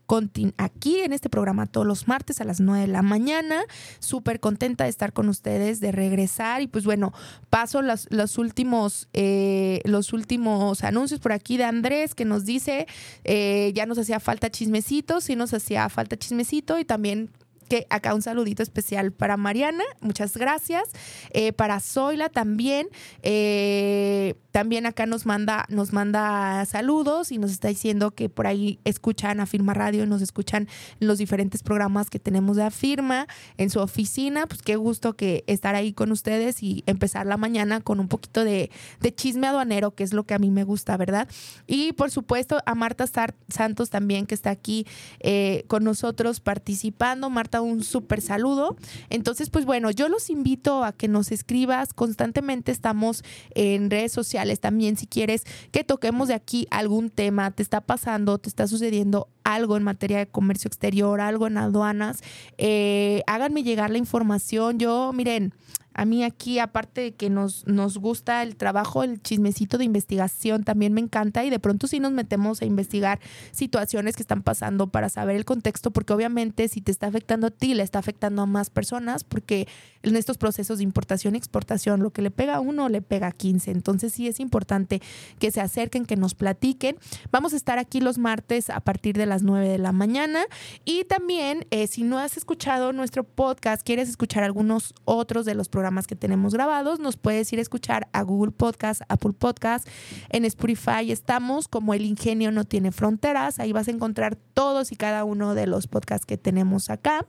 aquí 0.57 1.01
en 1.01 1.13
este 1.13 1.29
programa 1.29 1.67
todos 1.67 1.87
los 1.87 2.07
martes 2.07 2.41
a 2.41 2.45
las 2.45 2.61
9 2.61 2.83
de 2.83 2.87
la 2.87 3.03
mañana. 3.03 3.65
Súper 3.99 4.41
contenta 4.41 4.85
de 4.85 4.91
estar 4.91 5.13
con 5.13 5.29
ustedes, 5.29 5.81
de 5.81 5.93
regresar. 5.93 6.63
Y 6.63 6.67
pues 6.67 6.85
bueno, 6.85 7.13
paso 7.51 7.83
los, 7.83 8.07
los 8.11 8.39
últimos, 8.39 9.09
eh, 9.13 9.81
los 9.85 10.13
últimos 10.13 10.85
anuncios 10.85 11.21
por 11.21 11.33
aquí 11.33 11.57
de 11.57 11.65
Andrés 11.65 12.15
que 12.15 12.25
nos 12.25 12.45
dice, 12.45 12.87
eh, 13.25 13.73
ya 13.75 13.85
nos 13.85 13.99
hacía 13.99 14.21
falta 14.21 14.51
chismecito, 14.51 15.21
sí 15.21 15.37
nos 15.37 15.53
hacía 15.53 15.89
falta 15.89 16.17
chismecito 16.17 16.79
y 16.79 16.85
también 16.85 17.31
que 17.67 17.87
acá 17.91 18.15
un 18.15 18.23
saludito 18.23 18.63
especial 18.63 19.13
para 19.13 19.37
Mariana, 19.37 19.85
muchas 20.01 20.37
gracias. 20.37 20.89
Eh, 21.31 21.53
para 21.53 21.81
Zoila 21.81 22.29
también. 22.29 22.89
Eh, 23.23 24.35
también 24.57 24.87
acá 24.87 25.05
nos 25.05 25.27
manda, 25.27 25.67
nos 25.69 25.93
manda 25.93 26.65
saludos 26.65 27.31
y 27.31 27.37
nos 27.37 27.51
está 27.51 27.69
diciendo 27.69 28.13
que 28.13 28.31
por 28.31 28.47
ahí 28.47 28.79
escuchan 28.85 29.39
Afirma 29.39 29.75
Radio 29.75 30.05
y 30.05 30.07
nos 30.07 30.23
escuchan 30.23 30.67
los 30.99 31.19
diferentes 31.19 31.63
programas 31.63 32.09
que 32.09 32.19
tenemos 32.19 32.57
de 32.57 32.63
Afirma 32.63 33.27
en 33.59 33.69
su 33.69 33.81
oficina. 33.81 34.47
Pues 34.47 34.63
qué 34.63 34.77
gusto 34.77 35.15
que 35.15 35.45
estar 35.47 35.75
ahí 35.75 35.93
con 35.93 36.11
ustedes 36.11 36.63
y 36.63 36.85
empezar 36.87 37.27
la 37.27 37.37
mañana 37.37 37.83
con 37.83 38.01
un 38.01 38.09
poquito 38.09 38.45
de, 38.45 38.71
chisme 39.15 39.47
aduanero, 39.47 39.95
que 39.95 40.05
es 40.05 40.15
lo 40.15 40.25
que 40.25 40.33
a 40.33 40.39
mí 40.39 40.51
me 40.51 40.65
gusta, 40.65 40.97
¿verdad? 40.97 41.29
Y 41.67 41.93
por 41.93 42.11
supuesto 42.11 42.63
a 42.65 42.75
Marta 42.75 43.05
Santos 43.49 43.91
también 43.91 44.25
que 44.25 44.35
está 44.35 44.49
aquí 44.49 44.87
eh, 45.21 45.65
con 45.69 45.85
nosotros 45.85 46.41
participando. 46.41 47.29
Marta, 47.29 47.56
un 47.61 47.83
súper 47.83 48.21
saludo. 48.21 48.77
Entonces, 49.11 49.51
pues 49.51 49.65
bueno, 49.65 49.91
yo 49.91 50.09
los 50.09 50.31
invito 50.31 50.85
a 50.85 50.93
que 50.93 51.09
nos 51.09 51.33
escribas. 51.33 51.93
Constantemente 51.93 52.73
estamos 52.73 53.25
en 53.55 53.91
redes 53.91 54.13
sociales 54.13 54.61
también 54.61 54.97
si 54.97 55.07
quieres 55.07 55.45
que 55.71 55.85
toquemos 55.85 56.29
de 56.29 56.35
aquí 56.35 56.67
algún 56.71 57.11
tema, 57.11 57.51
te 57.51 57.63
está 57.63 57.81
pasando, 57.81 58.39
te 58.39 58.49
está 58.49 58.67
sucediendo 58.67 59.29
algo 59.45 59.77
en 59.77 59.85
materia 59.85 60.19
de 60.19 60.27
comercio 60.27 60.69
exterior, 60.69 61.21
algo 61.21 61.47
en 61.47 61.59
aduanas, 61.59 62.21
eh, 62.59 63.23
háganme 63.27 63.63
llegar 63.63 63.91
la 63.91 63.99
información. 63.99 64.79
Yo, 64.79 65.13
miren, 65.13 65.55
A 65.97 66.05
mí 66.05 66.25
aquí, 66.25 66.59
aparte 66.59 67.01
de 67.01 67.15
que 67.15 67.31
nos, 67.31 67.67
nos 67.67 67.97
gusta 67.97 68.43
el 68.43 68.57
trabajo, 68.57 69.03
el 69.03 69.23
chismecito 69.23 69.79
de 69.79 69.85
investigación 69.85 70.63
también 70.63 70.93
me 70.93 71.01
encanta 71.01 71.43
y 71.43 71.49
de 71.49 71.59
pronto 71.59 71.87
sí 71.87 72.01
nos 72.01 72.13
metemos 72.13 72.61
a 72.61 72.67
investigar 72.67 73.19
situaciones 73.51 74.15
que 74.15 74.23
están 74.23 74.43
pasando 74.43 74.89
para 74.89 75.09
saber 75.09 75.37
el 75.37 75.47
contexto, 75.47 75.91
porque 75.91 76.13
obviamente 76.13 76.69
si 76.69 76.83
te 76.83 76.93
está 76.93 77.07
afectando 77.07 77.47
a 77.47 77.51
ti, 77.51 77.73
le 77.73 77.83
está 77.83 77.99
afectando 77.99 78.43
a 78.43 78.47
más 78.47 78.69
personas, 78.69 79.25
porque 79.25 79.67
en 80.03 80.17
estos 80.17 80.37
procesos 80.37 80.79
de 80.79 80.85
importación 80.85 81.35
y 81.35 81.39
exportación, 81.39 82.03
lo 82.03 82.11
que 82.11 82.21
le 82.21 82.31
pega 82.31 82.57
a 82.57 82.61
uno, 82.61 82.91
le 82.91 83.01
pega 83.01 83.29
a 83.29 83.33
15. 83.33 83.71
Entonces 83.71 84.13
sí 84.13 84.29
es 84.29 84.39
importante 84.39 85.01
que 85.39 85.51
se 85.51 85.63
acerquen, 85.63 86.05
que 86.05 86.17
nos 86.17 86.35
platiquen. 86.35 86.99
Vamos 87.33 87.55
a 87.55 87.57
estar 87.57 87.79
aquí 87.79 88.01
los 88.01 88.19
martes 88.19 88.69
a 88.69 88.81
partir 88.81 89.17
de 89.17 89.25
las 89.25 89.43
9 89.43 89.67
de 89.67 89.79
la 89.79 89.93
mañana 89.93 90.45
y 90.85 91.05
también 91.05 91.67
eh, 91.71 91.87
si 91.87 92.03
no 92.03 92.19
has 92.19 92.37
escuchado 92.37 92.93
nuestro 92.93 93.25
podcast, 93.25 93.83
quieres 93.83 94.11
escuchar 94.11 94.45
algunos 94.45 94.95
otros 95.07 95.47
de 95.47 95.55
los 95.55 95.69
programas 95.69 95.86
que 96.07 96.17
tenemos 96.17 96.53
grabados, 96.53 96.99
nos 96.99 97.17
puedes 97.17 97.53
ir 97.53 97.59
a 97.61 97.63
escuchar 97.63 98.09
a 98.13 98.23
Google 98.23 98.53
Podcast, 98.53 99.03
Apple 99.09 99.33
Podcast, 99.33 99.87
en 100.31 100.45
Spotify 100.45 101.13
estamos 101.13 101.69
como 101.69 101.95
El 101.95 102.05
Ingenio 102.05 102.51
no 102.51 102.65
tiene 102.65 102.91
fronteras, 102.93 103.61
ahí 103.61 103.73
vas 103.73 103.89
a 103.89 103.93
encontrar 103.93 104.37
todos 104.37 104.91
y 104.93 104.97
cada 104.97 105.25
uno 105.25 105.55
de 105.55 105.67
los 105.67 105.87
podcasts 105.87 106.27
que 106.27 106.37
tenemos 106.37 106.91
acá. 106.91 107.27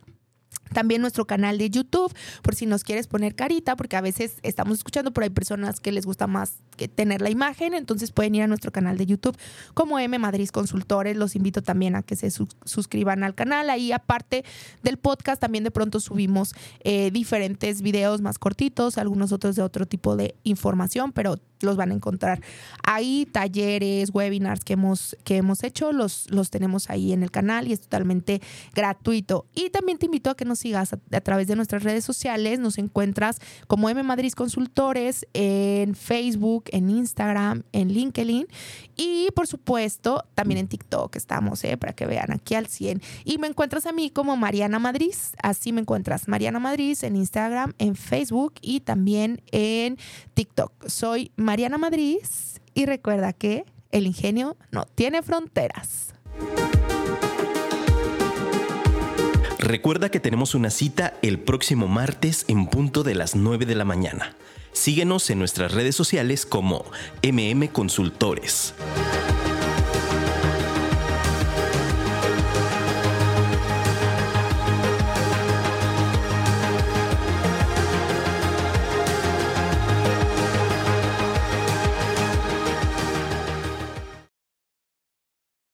También 0.73 1.01
nuestro 1.01 1.25
canal 1.25 1.57
de 1.57 1.69
YouTube, 1.69 2.13
por 2.41 2.55
si 2.55 2.65
nos 2.65 2.83
quieres 2.83 3.07
poner 3.07 3.35
carita, 3.35 3.75
porque 3.75 3.95
a 3.95 4.01
veces 4.01 4.37
estamos 4.43 4.77
escuchando, 4.77 5.11
pero 5.11 5.25
hay 5.25 5.29
personas 5.29 5.79
que 5.79 5.91
les 5.91 6.05
gusta 6.05 6.27
más 6.27 6.57
que 6.75 6.87
tener 6.87 7.21
la 7.21 7.29
imagen, 7.29 7.73
entonces 7.73 8.11
pueden 8.11 8.35
ir 8.35 8.43
a 8.43 8.47
nuestro 8.47 8.71
canal 8.71 8.97
de 8.97 9.05
YouTube 9.05 9.37
como 9.73 9.99
M 9.99 10.17
Madrid 10.19 10.47
Consultores. 10.49 11.17
Los 11.17 11.35
invito 11.35 11.61
también 11.61 11.95
a 11.95 12.03
que 12.03 12.15
se 12.15 12.31
suscriban 12.31 13.23
al 13.23 13.35
canal. 13.35 13.69
Ahí, 13.69 13.91
aparte 13.91 14.45
del 14.83 14.97
podcast, 14.97 15.41
también 15.41 15.63
de 15.63 15.71
pronto 15.71 15.99
subimos 15.99 16.53
eh, 16.83 17.11
diferentes 17.11 17.81
videos 17.81 18.21
más 18.21 18.39
cortitos, 18.39 18.97
algunos 18.97 19.31
otros 19.31 19.55
de 19.55 19.61
otro 19.61 19.85
tipo 19.85 20.15
de 20.15 20.35
información, 20.43 21.11
pero 21.11 21.37
los 21.61 21.77
van 21.77 21.91
a 21.91 21.93
encontrar 21.93 22.41
ahí, 22.83 23.27
talleres, 23.31 24.11
webinars 24.13 24.63
que 24.63 24.73
hemos, 24.73 25.17
que 25.23 25.37
hemos 25.37 25.63
hecho, 25.63 25.91
los, 25.91 26.29
los 26.29 26.49
tenemos 26.49 26.89
ahí 26.89 27.13
en 27.13 27.23
el 27.23 27.31
canal 27.31 27.67
y 27.67 27.73
es 27.73 27.81
totalmente 27.81 28.41
gratuito. 28.73 29.45
Y 29.53 29.69
también 29.69 29.97
te 29.97 30.05
invito 30.05 30.29
a 30.29 30.35
que 30.35 30.45
nos 30.45 30.59
sigas 30.59 30.93
a, 30.93 31.21
través 31.21 31.47
de 31.47 31.55
nuestras 31.55 31.83
redes 31.83 32.05
sociales, 32.05 32.59
nos 32.59 32.77
encuentras 32.77 33.39
como 33.67 33.89
M 33.89 34.01
Madrid 34.03 34.31
Consultores 34.33 35.25
en 35.33 35.95
Facebook, 35.95 36.65
en 36.71 36.89
Instagram, 36.89 37.63
en 37.71 37.89
LinkedIn 37.89 38.47
y 38.95 39.29
por 39.35 39.47
supuesto 39.47 40.25
también 40.33 40.59
en 40.59 40.67
TikTok 40.67 41.15
estamos, 41.15 41.63
¿eh? 41.63 41.77
para 41.77 41.93
que 41.93 42.05
vean 42.05 42.31
aquí 42.31 42.55
al 42.55 42.67
100. 42.67 43.01
Y 43.25 43.37
me 43.37 43.47
encuentras 43.47 43.85
a 43.85 43.91
mí 43.91 44.09
como 44.09 44.37
Mariana 44.37 44.79
Madrid, 44.79 45.13
así 45.41 45.71
me 45.71 45.81
encuentras 45.81 46.27
Mariana 46.27 46.59
Madrid 46.59 46.97
en 47.01 47.15
Instagram, 47.15 47.73
en 47.77 47.95
Facebook 47.95 48.53
y 48.61 48.81
también 48.81 49.41
en 49.51 49.97
TikTok. 50.33 50.87
Soy 50.87 51.31
Mariana 51.47 51.77
Madrid 51.77 52.17
y 52.73 52.85
recuerda 52.85 53.31
que 53.31 53.63
el 53.93 54.05
ingenio 54.05 54.57
no 54.69 54.83
tiene 54.83 55.23
fronteras. 55.23 56.13
Recuerda 59.57 60.11
que 60.11 60.19
tenemos 60.19 60.55
una 60.55 60.69
cita 60.69 61.13
el 61.21 61.39
próximo 61.39 61.87
martes 61.87 62.43
en 62.49 62.67
punto 62.67 63.03
de 63.03 63.15
las 63.15 63.37
9 63.37 63.65
de 63.65 63.75
la 63.75 63.85
mañana. 63.85 64.35
Síguenos 64.73 65.29
en 65.29 65.39
nuestras 65.39 65.71
redes 65.71 65.95
sociales 65.95 66.45
como 66.45 66.83
MM 67.23 67.69
Consultores. 67.69 68.73